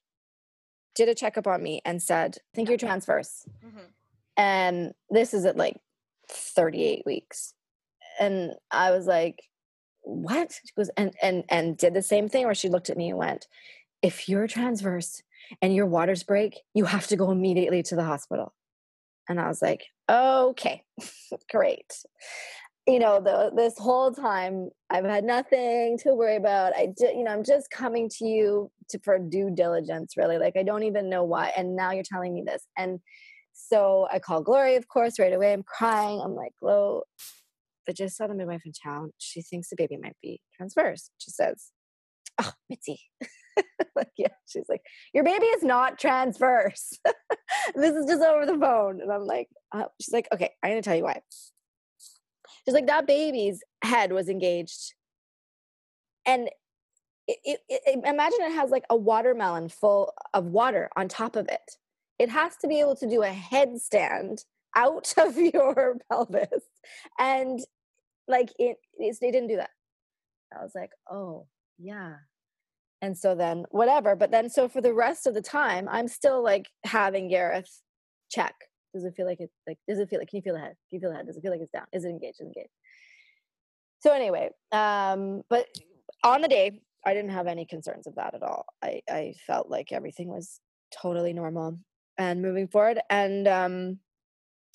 [0.94, 3.46] did a checkup on me and said, I think you're transverse.
[3.64, 3.86] Mhm.
[4.36, 5.80] And this is at like
[6.28, 7.54] 38 weeks.
[8.20, 9.42] And I was like,
[10.02, 10.52] what?
[10.64, 13.18] She goes, and and and did the same thing where she looked at me and
[13.18, 13.46] went,
[14.02, 15.22] if you're transverse
[15.62, 18.55] and your waters break, you have to go immediately to the hospital.
[19.28, 20.82] And I was like, okay,
[21.51, 21.92] great.
[22.86, 26.74] You know, the, this whole time I've had nothing to worry about.
[26.74, 30.38] I, ju- you know, I'm just coming to you to for due diligence, really.
[30.38, 31.53] Like I don't even know why.
[31.57, 32.66] And now you're telling me this.
[32.78, 33.01] And
[33.53, 35.53] so I call Glory, of course, right away.
[35.53, 36.20] I'm crying.
[36.22, 37.03] I'm like, Glo,
[37.88, 39.12] I just saw the midwife in town.
[39.18, 41.11] She thinks the baby might be transverse.
[41.18, 41.70] She says,
[42.40, 43.01] oh, Mitzi.
[43.96, 44.28] like, yeah.
[44.46, 44.82] She's like,
[45.12, 46.98] your baby is not transverse.
[47.74, 49.00] this is just over the phone.
[49.00, 51.20] And I'm like, uh, she's like, okay, I'm going to tell you why.
[52.64, 54.94] She's like, that baby's head was engaged.
[56.26, 56.48] And
[57.26, 61.48] it, it, it, imagine it has like a watermelon full of water on top of
[61.48, 61.76] it.
[62.18, 64.44] It has to be able to do a headstand
[64.74, 66.64] out of your pelvis.
[67.18, 67.61] And
[68.26, 69.70] like it, it's, they didn't do that.
[70.56, 71.46] I was like, oh,
[71.78, 72.14] yeah.
[73.01, 74.16] And so then whatever.
[74.16, 77.80] But then so for the rest of the time, I'm still like having Gareth
[78.30, 78.55] check.
[78.94, 80.74] Does it feel like it's like does it feel like can you feel the head?
[80.88, 81.26] Can you feel the head?
[81.26, 81.86] Does it feel like it's down?
[81.92, 82.40] Is it engaged?
[82.40, 82.72] Is it engaged?
[84.01, 85.66] So anyway, um, but
[86.24, 88.66] on the day, I didn't have any concerns of that at all.
[88.82, 91.78] I, I felt like everything was totally normal
[92.16, 93.01] and moving forward.
[93.09, 93.99] And um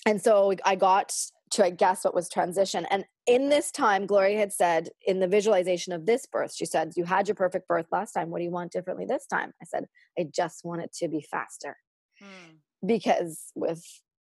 [0.05, 1.15] and so I got
[1.53, 2.85] to I guess what was transition.
[2.89, 6.93] And in this time, Gloria had said in the visualization of this birth, she said,
[6.95, 8.29] You had your perfect birth last time.
[8.29, 9.53] What do you want differently this time?
[9.61, 9.85] I said,
[10.17, 11.77] I just want it to be faster
[12.19, 12.57] Hmm.
[12.85, 13.83] because with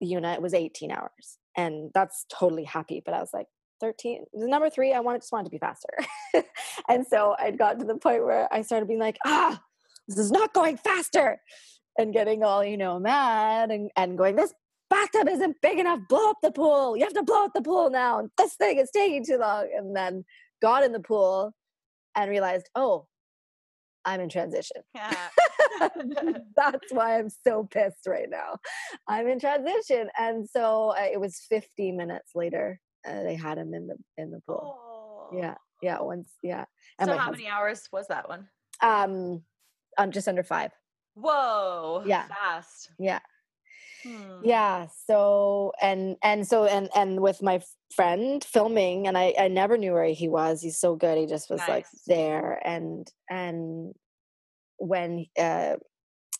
[0.02, 1.38] Yuna it was 18 hours.
[1.56, 3.02] And that's totally happy.
[3.04, 3.46] But I was like,
[3.80, 5.88] 13 the number three, I wanted just wanted to be faster.
[6.88, 9.60] and so I'd got to the point where I started being like, ah,
[10.06, 11.38] this is not going faster.
[11.98, 14.54] And getting all, you know, mad and, and going, this
[14.90, 16.00] bathtub isn't big enough.
[16.08, 16.96] Blow up the pool.
[16.96, 18.28] You have to blow up the pool now.
[18.36, 19.68] This thing is taking too long.
[19.74, 20.24] And then
[20.60, 21.54] got in the pool
[22.14, 23.06] and realized, oh,
[24.04, 24.82] I'm in transition.
[26.56, 28.56] That's why I'm so pissed right now.
[29.08, 30.08] I'm in transition.
[30.18, 32.80] And so uh, it was 50 minutes later.
[33.06, 34.76] Uh, they had him in the in the pool.
[34.76, 35.36] Oh.
[35.36, 36.00] Yeah, yeah.
[36.00, 36.64] Once, yeah.
[36.98, 38.48] And So how hus- many hours was that one?
[38.82, 39.42] Um,
[39.96, 40.72] um, just under five.
[41.14, 42.02] Whoa.
[42.04, 42.26] Yeah.
[42.26, 42.90] Fast.
[42.98, 43.20] Yeah.
[44.02, 44.40] Hmm.
[44.42, 47.60] yeah so and and so and and with my
[47.94, 51.50] friend filming and i i never knew where he was he's so good he just
[51.50, 53.94] was like there and and
[54.78, 55.76] when uh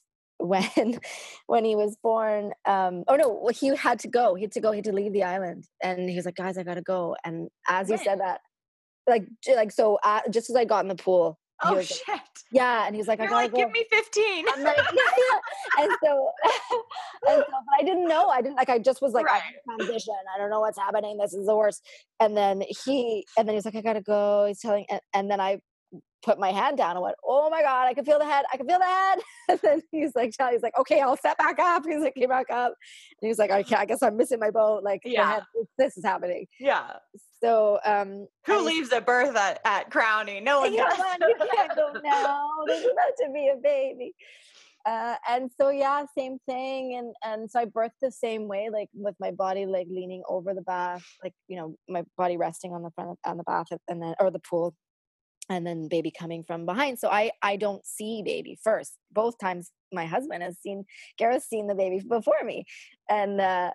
[0.39, 0.99] when
[1.47, 4.71] when he was born um oh no he had to go he had to go
[4.73, 7.51] he had to leave the island and he was like guys i gotta go and
[7.69, 8.05] as he When?
[8.05, 8.41] said that
[9.07, 12.21] like like so uh, just as i got in the pool he Oh like, shit.
[12.51, 14.47] yeah and he's like i You're gotta like, go give me 15.
[14.49, 15.83] I'm like, yeah.
[15.85, 16.31] And so,
[17.29, 18.29] and so, but I didn't know.
[18.29, 18.69] I didn't like.
[18.71, 19.43] I just was like, Right.
[19.69, 20.15] I'm transition.
[20.35, 21.19] I don't know what's happening.
[21.19, 21.87] This is the worst.
[22.19, 24.47] And then he, and then he's like, I gotta go.
[24.47, 25.61] He's telling, and, and then I
[26.23, 28.45] put my hand down and went, Oh my god, I can feel the head.
[28.53, 29.19] I can feel the head.
[29.49, 31.85] And then he's like, he's like, Okay, I'll set back up.
[31.89, 32.75] He's like, came back up.
[33.21, 33.81] And he's like, I can't.
[33.81, 34.85] I guess I'm missing my boat.
[34.85, 35.41] Like, Yeah.
[35.79, 36.47] this is happening.
[36.61, 36.93] yeah.
[37.43, 40.45] So, um, Who and- leaves at birth at, at crowning?
[40.45, 40.99] No one yeah, does.
[41.21, 42.49] you can't go now.
[42.67, 44.15] There's about to be a baby.
[44.87, 46.95] Uh, and so yeah, same thing.
[46.97, 50.55] And and so I birthed the same way, like with my body like leaning over
[50.55, 53.67] the bath, like you know, my body resting on the front of, on the bath
[53.89, 54.75] and then or the pool,
[55.51, 56.99] and then baby coming from behind.
[56.99, 58.97] So I I don't see baby first.
[59.13, 60.87] Both times my husband has seen
[61.19, 62.65] Gareth's seen the baby before me.
[63.11, 63.73] And uh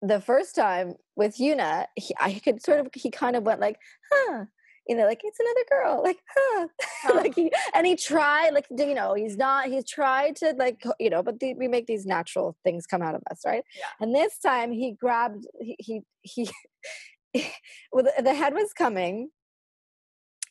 [0.00, 3.78] the first time with Yuna, he, I could sort of he kind of went like,
[4.12, 4.44] huh,
[4.86, 6.68] you know, like it's another girl, like, huh,
[7.02, 7.14] Huh.
[7.16, 11.10] like he and he tried, like you know, he's not, he's tried to like, you
[11.10, 13.64] know, but the, we make these natural things come out of us, right?
[13.76, 13.86] Yeah.
[14.00, 16.50] And this time he grabbed, he he he,
[17.92, 19.30] well, the, the head was coming.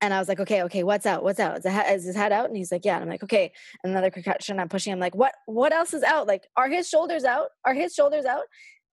[0.04, 1.24] And I was like, okay, okay, what's out?
[1.24, 1.60] What's out?
[1.60, 2.48] Is, is his head out?
[2.48, 2.96] And he's like, yeah.
[2.96, 3.54] And I'm like, okay.
[3.84, 4.60] And Another concussion.
[4.60, 4.92] I'm pushing.
[4.92, 5.34] I'm like, what?
[5.46, 6.28] What else is out?
[6.28, 7.48] Like, are his shoulders out?
[7.66, 8.44] Are his shoulders out?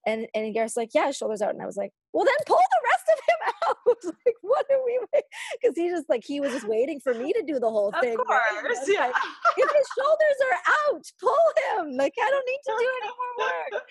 [0.07, 1.51] And and Gareth's like, yeah, his shoulders out.
[1.53, 4.15] And I was like, well, then pull the rest of him out.
[4.25, 5.01] like, what are we?
[5.61, 8.01] Because he just like he was just waiting for me to do the whole Of
[8.01, 8.17] thing.
[8.17, 8.41] right?
[8.59, 8.79] I course.
[8.79, 9.07] was Yeah.
[9.07, 9.15] like,
[9.57, 10.59] if his shoulders are
[10.95, 11.97] out, pull him.
[11.97, 13.83] Like I don't need to do any more work.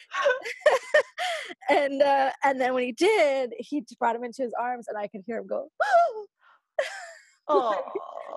[1.70, 5.08] and uh, and then when he did, he brought him into his arms, and I
[5.08, 5.70] could hear him go.
[7.52, 7.76] Oh.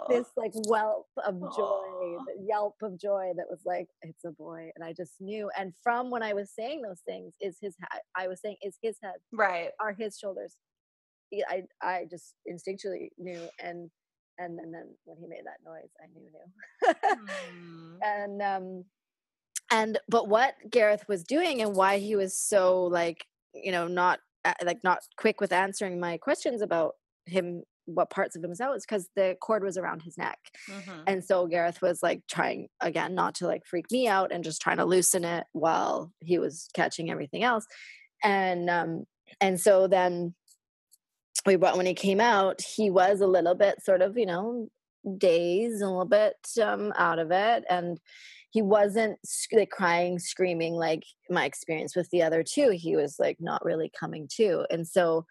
[0.09, 4.71] this like whelp of joy, the yelp of joy that was like, it's a boy.
[4.75, 5.51] And I just knew.
[5.59, 8.79] And from when I was saying those things, is his head, I was saying, is
[8.83, 9.69] his head, Right.
[9.79, 10.57] are his shoulders.
[11.47, 13.39] I, I just instinctually knew.
[13.63, 13.91] And,
[14.39, 16.95] and then, then when he made that noise, I knew, knew.
[17.53, 17.97] Hmm.
[18.03, 18.85] and, um,
[19.71, 24.21] and, but what Gareth was doing and why he was so like, you know, not
[24.47, 26.95] uh, like not quick with answering my questions about
[27.27, 27.63] him,
[27.95, 30.39] what parts of him was out, is because the cord was around his neck.
[30.69, 31.05] Mhm.
[31.07, 34.61] And so Gareth was like trying again not to like freak me out and just
[34.63, 37.67] trying to loosen it while he was catching everything else.
[38.23, 39.05] And um
[39.41, 40.35] and so then
[41.47, 44.69] we brought when he came out, he was a little bit sort of, you know,
[45.19, 47.65] dazed, a little bit um out of it.
[47.69, 47.99] And
[48.53, 49.19] he wasn't
[49.51, 52.71] like crying, screaming like my experience with the other two.
[52.71, 54.67] He was like not really coming to.
[54.71, 55.25] And so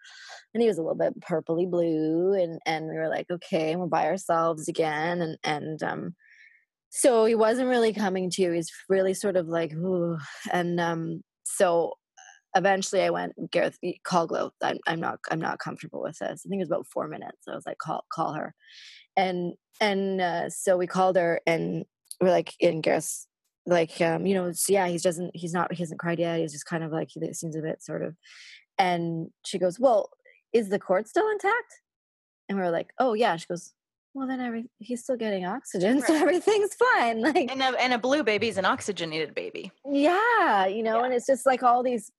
[0.52, 3.86] and he was a little bit purpley blue and and we were like okay we're
[3.86, 6.14] by ourselves again and and um
[6.90, 10.18] so he wasn't really coming to he's really sort of like ooh
[10.52, 11.92] and um so
[12.54, 16.48] eventually i went gareth call glow I'm, I'm not i'm not comfortable with this i
[16.48, 18.54] think it was about four minutes i was like call call her
[19.16, 21.84] and and uh, so we called her and
[22.22, 23.26] we're like in gareth's
[23.66, 26.52] like um you know so yeah he doesn't he's not he hasn't cried yet he's
[26.52, 28.16] just kind of like he seems a bit sort of
[28.78, 30.08] and she goes well
[30.52, 31.80] is the cord still intact?
[32.48, 33.36] And we are like, oh yeah.
[33.36, 33.72] She goes,
[34.14, 37.20] well then every he's still getting oxygen, so everything's fine.
[37.22, 39.72] Like And a, and a blue baby is an oxygenated baby.
[39.90, 41.04] yeah, you know, Yeah.
[41.06, 42.10] and it's just like all these.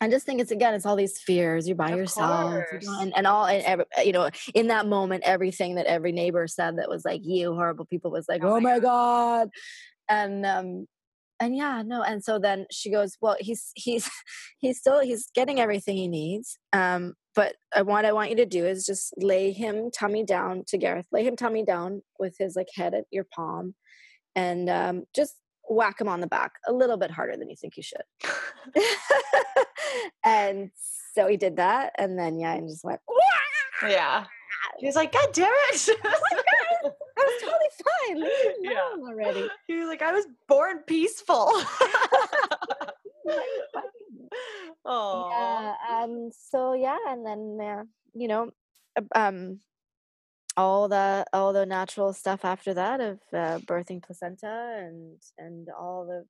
[0.00, 1.66] I just think it's again, it's all these fears.
[1.66, 4.86] You're by Of yourself, you know, and, and all, and every, you know, in that
[4.86, 8.48] moment, everything that every neighbor said that was like, "You horrible people," was like, Oh
[8.48, 9.48] "Oh, my my god,"
[10.08, 10.86] and um,
[11.40, 14.10] and yeah, no, and so then she goes, "Well, he's he's
[14.58, 18.46] he's still he's getting everything he needs, um, but I, what I want you to
[18.46, 22.54] do is just lay him tummy down to Gareth, lay him tummy down with his
[22.54, 23.74] like head at your palm,
[24.34, 25.36] and um, just
[25.70, 28.02] whack him on the back a little bit harder than you think you should."
[30.24, 30.70] and
[31.14, 33.00] so he did that, and then yeah, and just went.
[33.88, 34.24] yeah.
[34.78, 35.88] He was like, God damn it.
[36.04, 37.70] I was totally
[38.08, 38.16] fine.
[38.20, 39.08] Leave me Yeah.
[39.08, 39.48] already.
[39.66, 41.50] he was like, I was born peaceful.
[44.84, 45.28] Oh.
[45.30, 45.74] Yeah.
[46.04, 46.30] Um.
[46.32, 47.82] So yeah, and then uh,
[48.14, 48.50] you know,
[49.14, 49.60] um,
[50.56, 56.06] all the all the natural stuff after that of uh, birthing placenta and and all
[56.06, 56.24] the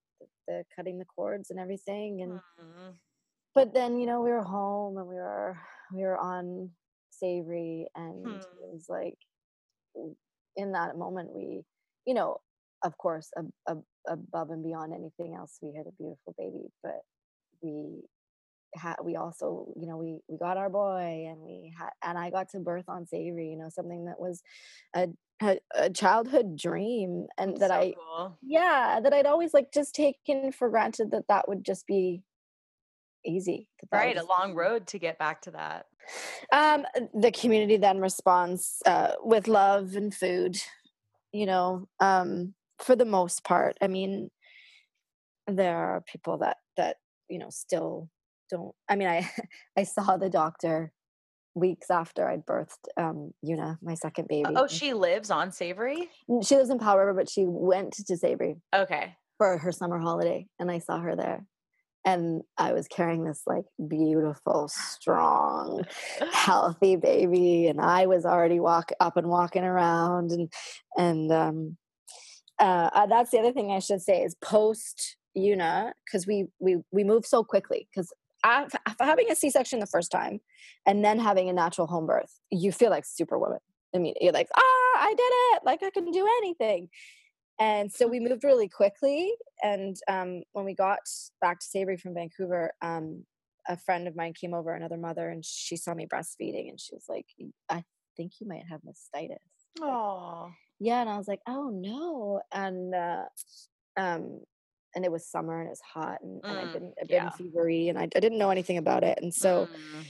[0.49, 2.95] the cutting the cords and everything and Mhm.
[3.57, 5.59] But then you know we were home and we were
[5.93, 6.71] we were on
[7.11, 8.37] Savary and Hmm.
[8.37, 9.19] it was like
[10.57, 11.65] in that moment we
[12.07, 12.39] you know
[12.85, 13.43] of course a,
[13.73, 13.77] a,
[14.09, 17.01] above and beyond anything else, we had a beautiful baby, but
[17.63, 18.03] we
[18.75, 22.31] had we also you know we we got our boy and we had and i
[22.31, 24.43] got to birth on Savary you know something that was
[24.95, 25.09] a
[25.43, 28.39] a, a childhood dream and that So i cool.
[28.43, 32.23] yeah that i'd always like just taken for granted that that would just be
[33.27, 35.87] easy that that would Right, a long road to get back to that.
[36.53, 40.57] um the community then responds uh with love and food
[41.33, 44.31] you know um for the most part i mean
[45.49, 46.97] there are people that that
[47.29, 48.09] you know still
[48.51, 49.29] don't i mean i
[49.77, 50.93] i saw the doctor
[51.55, 56.09] weeks after i'd birthed um Yuna, my second baby Oh, she lives on Savary?
[56.43, 59.17] she lives in Powell River, but she went to Savary Okay.
[59.39, 61.47] for her summer holiday, and I saw her there.
[62.07, 65.85] And I was carrying this like beautiful, strong,
[66.33, 70.53] healthy baby, and I was already walk up and walking around, and
[70.97, 71.77] and um,
[72.61, 76.77] uh, uh, that's the other thing I should say is post Yuna because we we
[76.93, 78.13] we move so quickly because
[78.45, 80.41] after having a C section the first time,
[80.87, 83.59] and then having a natural home birth, you feel like superwoman.
[83.95, 85.23] I mean, you're like, ah, I did
[85.57, 85.63] it!
[85.65, 86.89] Like I can do anything.
[87.59, 89.33] And so we moved really quickly.
[89.63, 91.01] And um, when we got
[91.41, 93.25] back to Savary from Vancouver, um,
[93.69, 96.95] a friend of mine came over, another mother, and she saw me breastfeeding, and she
[96.95, 97.27] was like,
[97.69, 97.83] "I
[98.17, 99.39] think you might have mastitis."
[99.81, 100.53] Like, Oh.
[100.79, 103.25] yeah, and I was like, "Oh no!" And uh,
[103.97, 104.43] um,
[104.95, 107.31] and it was summer and it was hot, and, and I Mm, didn't, I'd yeah.
[107.31, 110.05] fevery, and I, I didn't know anything about it, and so Mm.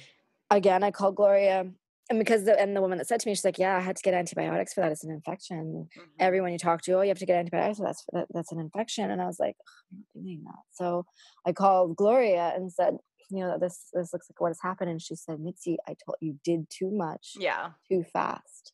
[0.50, 1.70] again, I called Gloria.
[2.08, 3.96] And because the and the woman that said to me, she's like, "Yeah, I had
[3.96, 4.92] to get antibiotics for that.
[4.92, 6.02] It's an infection." Mhm.
[6.20, 7.80] everyone you talk to, oh, you have to get antibiotics.
[7.80, 9.10] That's that, that's an infection.
[9.10, 10.62] And I was like, "Ugh, I'm not doing that.
[10.72, 11.04] So
[11.44, 12.98] I called Gloria and said,
[13.30, 14.90] you know, this this looks like what has happened.
[14.90, 17.70] And she said, Mitzi, I told you did too much, Yeah.
[17.90, 18.72] too fast.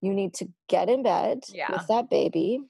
[0.00, 1.70] You need to get in bed Yeah.
[1.72, 2.60] with that baby.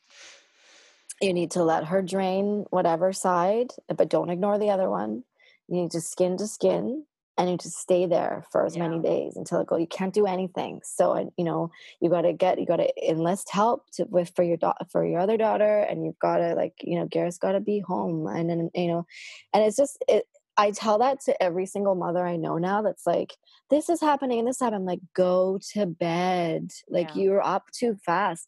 [1.21, 5.25] You need to let her drain whatever side, but don't ignore the other one.
[5.67, 7.07] You need to skin to skin
[7.39, 9.77] and you need to stay there for as many days until it go.
[9.77, 10.81] You can't do anything.
[10.85, 11.71] So, you know,
[12.01, 15.07] you got to get, you got to enlist help to, with for your daughter, for
[15.07, 15.79] your other daughter.
[15.79, 18.27] And you've got to like, you know, Garrett's got to be home.
[18.27, 19.07] And then, you know,
[19.55, 20.25] and it's just, it,
[20.57, 23.37] I tell that to every single mother I know now that's like,
[23.71, 24.81] this is happening and this happened.
[24.81, 26.73] I'm like, go to bed.
[26.91, 27.23] Like Yeah.
[27.23, 28.47] you're up too fast.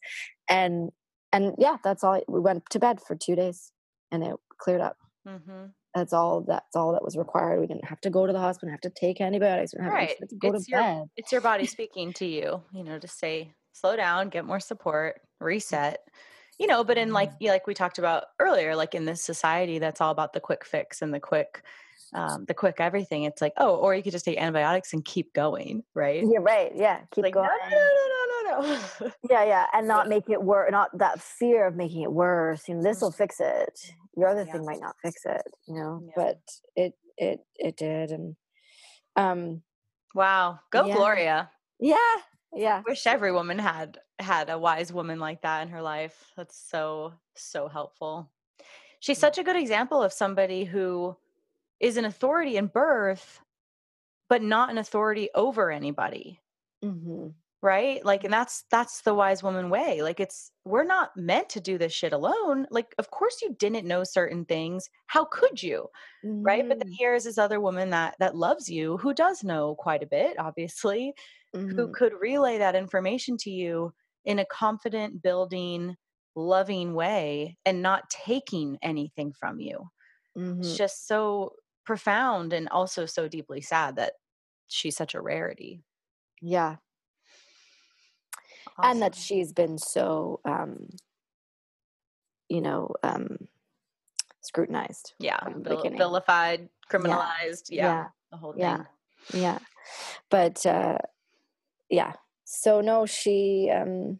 [0.49, 0.91] And
[1.31, 2.21] and yeah, that's all.
[2.27, 3.71] We went to bed for two days
[4.11, 4.97] and it cleared up.
[5.25, 5.71] Mhm.
[5.93, 6.41] That's all.
[6.41, 7.59] That's all that was required.
[7.59, 10.17] We didn't have to go to the hospital, have to take antibiotics, we didn't Right.
[10.29, 11.03] to go It's to your bed.
[11.17, 15.21] it's your body speaking to you, you know, to say slow down, get more support,
[15.39, 15.99] reset.
[16.59, 19.99] You know, but in like like we talked about earlier, like in this society that's
[19.99, 21.63] all about the quick fix and the quick
[22.13, 23.23] um the quick everything.
[23.23, 26.23] It's like, oh, or you could just take antibiotics and keep going, right?
[26.25, 26.71] Yeah, right.
[26.75, 27.49] Yeah, keep like no, going.
[27.63, 28.20] no, no, no,
[28.51, 29.11] no, no, no.
[29.29, 30.71] Yeah, yeah, and not make it worse.
[30.71, 32.67] Not that fear of making it worse.
[32.67, 33.79] You know, this will fix it.
[34.17, 34.51] Your other Yeah.
[34.53, 35.43] thing might not fix it.
[35.67, 36.13] You know, Yeah.
[36.15, 36.39] but
[36.75, 38.35] it it it did, and
[39.15, 39.61] um,
[40.15, 40.59] wow.
[40.71, 40.95] Go Yeah.
[40.95, 41.51] Gloria.
[41.79, 41.95] yeah,
[42.53, 42.81] yeah.
[42.87, 47.13] wish every woman had had a wise woman like that in her life that's so
[47.35, 48.31] so helpful
[48.99, 49.21] she's Mm.
[49.21, 51.15] such a good example of somebody who
[51.79, 53.41] is an authority in birth
[54.29, 56.39] but not an authority over anybody
[56.83, 57.29] hmm
[57.61, 61.61] right like and that's that's the wise woman way like it's we're not meant to
[61.61, 65.87] do this shit alone like of course you didn't know certain things how could you
[66.43, 66.95] right but then Mm-hmm.
[66.97, 71.13] here's this other woman that that loves you who does know quite a bit obviously
[71.75, 71.95] who Mhm.
[71.95, 73.93] could relay that information to you
[74.25, 75.95] in a confident, building,
[76.35, 79.89] loving way and not taking anything from you.
[80.61, 80.77] It's Mhm.
[80.77, 81.53] just so
[81.85, 84.13] profound and also so deeply sad that
[84.67, 85.83] she's such a rarity.
[86.41, 86.77] Yeah,
[88.81, 90.89] and that she's been so, um,
[92.49, 93.47] you know, um,
[94.41, 95.13] scrutinized.
[95.19, 98.83] yeah, vil- vilified, criminalized, yeah, yeah, the whole yeah.
[99.29, 99.41] thing.
[99.41, 99.59] yeah.
[100.29, 100.97] But uh,
[101.89, 102.13] yeah,
[102.45, 103.71] so no, she.
[103.73, 104.19] Um,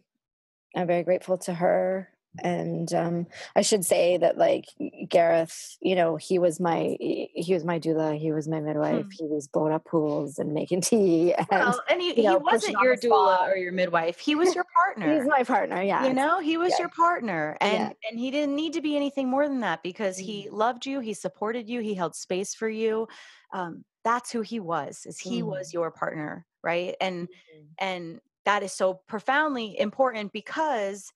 [0.74, 2.08] I'm very grateful to her,
[2.42, 4.64] and um, I should say that like
[5.08, 9.10] Gareth, you know, he was my he was my doula, he was my midwife, Hmm.
[9.18, 12.96] he was blowing up pools and making tea, and Well, and he, know, wasn't your
[12.96, 14.18] doula or your midwife.
[14.18, 15.14] He was your partner.
[15.14, 15.82] he's my partner.
[15.82, 16.80] Yeah, you know he was yeah.
[16.80, 18.08] your partner and Yeah.
[18.10, 20.52] and he didn't need to be anything more than that because he Mm.
[20.52, 23.08] loved you he supported you he held space for you
[23.52, 25.46] um, that's who he was is he Mm.
[25.46, 27.66] was your partner right and Mhm.
[27.78, 31.12] and that is so profoundly important because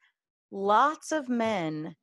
[0.51, 1.95] lots of men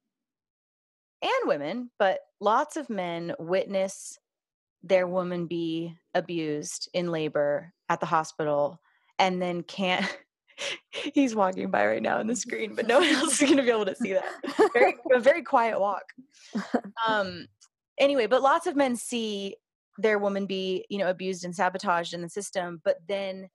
[1.22, 4.18] and women but lots of men witness
[4.84, 8.80] their woman be abused in labor at the hospital
[9.18, 10.06] and then can't
[10.92, 13.64] He's walking by right now on the screen, but no one else is going to
[13.64, 14.72] be able to see that.
[14.74, 16.04] Very, a very quiet walk.
[17.08, 17.48] Um.
[18.00, 19.56] Anyway, but lots of men see
[20.00, 23.50] their woman be, you know, abused and sabotaged in the system, but then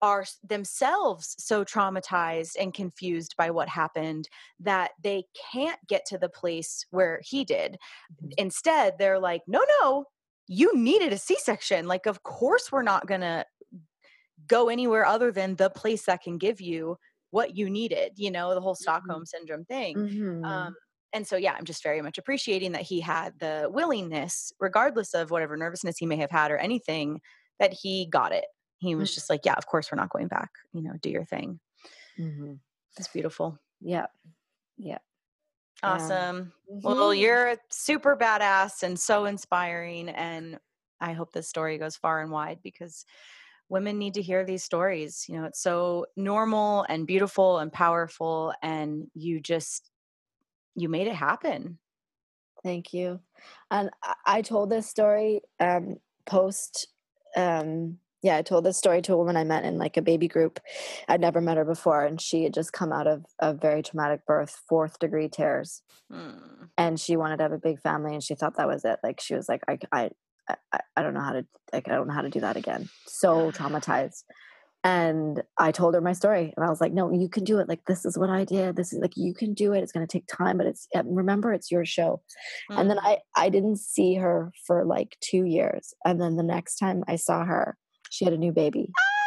[0.00, 4.28] are themselves so traumatized and confused by what happened
[4.60, 7.72] that they can't get to the place where he did.
[8.22, 8.30] Mm-hmm.
[8.38, 10.04] Instead, they're like, no, no,
[10.46, 11.86] you needed a C section.
[11.86, 13.44] Like, of course, we're not going to
[14.46, 16.96] go anywhere other than the place that can give you
[17.30, 18.74] what you needed, you know, the whole.
[18.74, 19.24] Stockholm mm-hmm.
[19.24, 19.96] syndrome thing.
[19.96, 20.44] Mm-hmm.
[20.44, 20.74] Um,
[21.12, 25.30] and so, yeah, I'm just very much appreciating that he had the willingness, regardless of
[25.30, 27.20] whatever nervousness he may have had or anything,
[27.58, 28.44] that he got it.
[28.78, 29.14] He was mm-hmm.
[29.14, 30.50] just like, yeah, of course, we're not going back.
[30.72, 31.60] You know, do your thing.
[32.18, 32.54] Mm-hmm.
[32.96, 33.58] It's beautiful.
[33.80, 34.06] Yeah.
[34.76, 34.98] Yeah.
[35.82, 36.52] Awesome.
[36.68, 36.80] Yeah.
[36.82, 37.20] Well, mm-hmm.
[37.20, 40.08] you're super badass and so inspiring.
[40.08, 40.58] And
[41.00, 43.04] I hope this story goes far and wide because
[43.68, 45.26] women need to hear these stories.
[45.28, 48.52] You know, it's so normal and beautiful and powerful.
[48.62, 49.90] And you just,
[50.74, 51.78] you made it happen.
[52.64, 53.20] Thank you.
[53.70, 53.90] And
[54.26, 56.88] I told this story um, post
[57.36, 60.26] um, yeah, I told this story to a woman I met in like a baby
[60.26, 60.58] group.
[61.08, 64.26] I'd never met her before, and she had just come out of a very traumatic
[64.26, 66.40] birth, fourth degree tears, mm.
[66.76, 68.98] and she wanted to have a big family, and she thought that was it.
[69.04, 70.10] Like she was like, I, I,
[70.72, 72.88] I, I don't know how to, like, I don't know how to do that again.
[73.06, 74.24] So traumatized.
[74.84, 77.68] And I told her my story, and I was like, "No, you can do it.
[77.68, 78.76] Like this is what I did.
[78.76, 79.82] This is like you can do it.
[79.82, 82.22] It's going to take time, but it's remember it's your show."
[82.70, 82.80] Mm.
[82.80, 83.02] And then mm.
[83.04, 87.16] I I didn't see her for like two years, and then the next time I
[87.16, 87.76] saw her
[88.10, 88.92] she had a new baby.
[88.98, 89.18] Ah!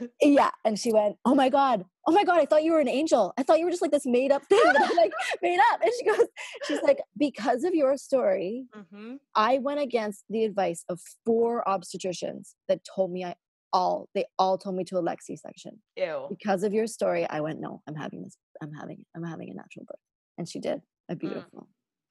[0.22, 0.50] Yeah.
[0.64, 1.84] And she went, Oh my God.
[2.06, 2.38] Oh my God.
[2.38, 3.32] I thought you were an angel.
[3.36, 5.12] I thought you were just like this made up thing that I like
[5.42, 5.80] made up.
[5.82, 6.26] And she goes,
[6.66, 9.16] She's like, Because of your story, mm-hmm.
[9.34, 13.34] I went against the advice of four obstetricians that told me I
[13.72, 15.82] all, they all told me to a Lexi section.
[15.96, 16.26] Ew.
[16.30, 19.54] Because of your story, I went, No, I'm having this, I'm having, I'm having a
[19.54, 20.00] natural birth.
[20.36, 20.80] And she did.
[21.08, 21.18] A mm.
[21.18, 21.62] beautiful.
[21.62, 21.66] Mm.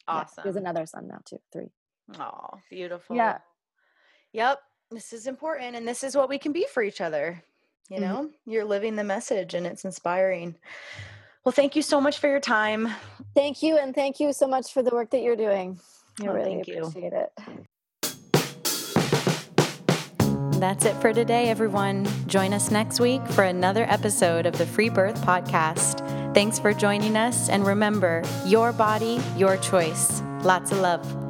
[0.09, 0.34] Awesome.
[0.38, 1.71] Yeah, there's another son now too, three.
[2.19, 3.15] Oh, beautiful.
[3.15, 3.39] Yeah.
[4.34, 4.59] Yep
[4.91, 7.43] this is important and this is what we can be for each other
[7.89, 8.05] you mm-hmm.
[8.05, 8.51] know mm-hmm.
[8.51, 10.55] you're living the message and it's inspiring
[11.43, 12.88] well thank you so much for your time
[13.35, 15.79] thank you and thank you so much for the work that you're doing
[16.21, 17.19] i oh, really appreciate you.
[17.19, 17.31] it
[20.59, 22.07] that's it for today, everyone.
[22.25, 26.03] Join us next week for another episode of the Free Birth Podcast.
[26.33, 30.23] Thanks for joining us, and remember your body, your choice.
[30.41, 31.26] Lots of love.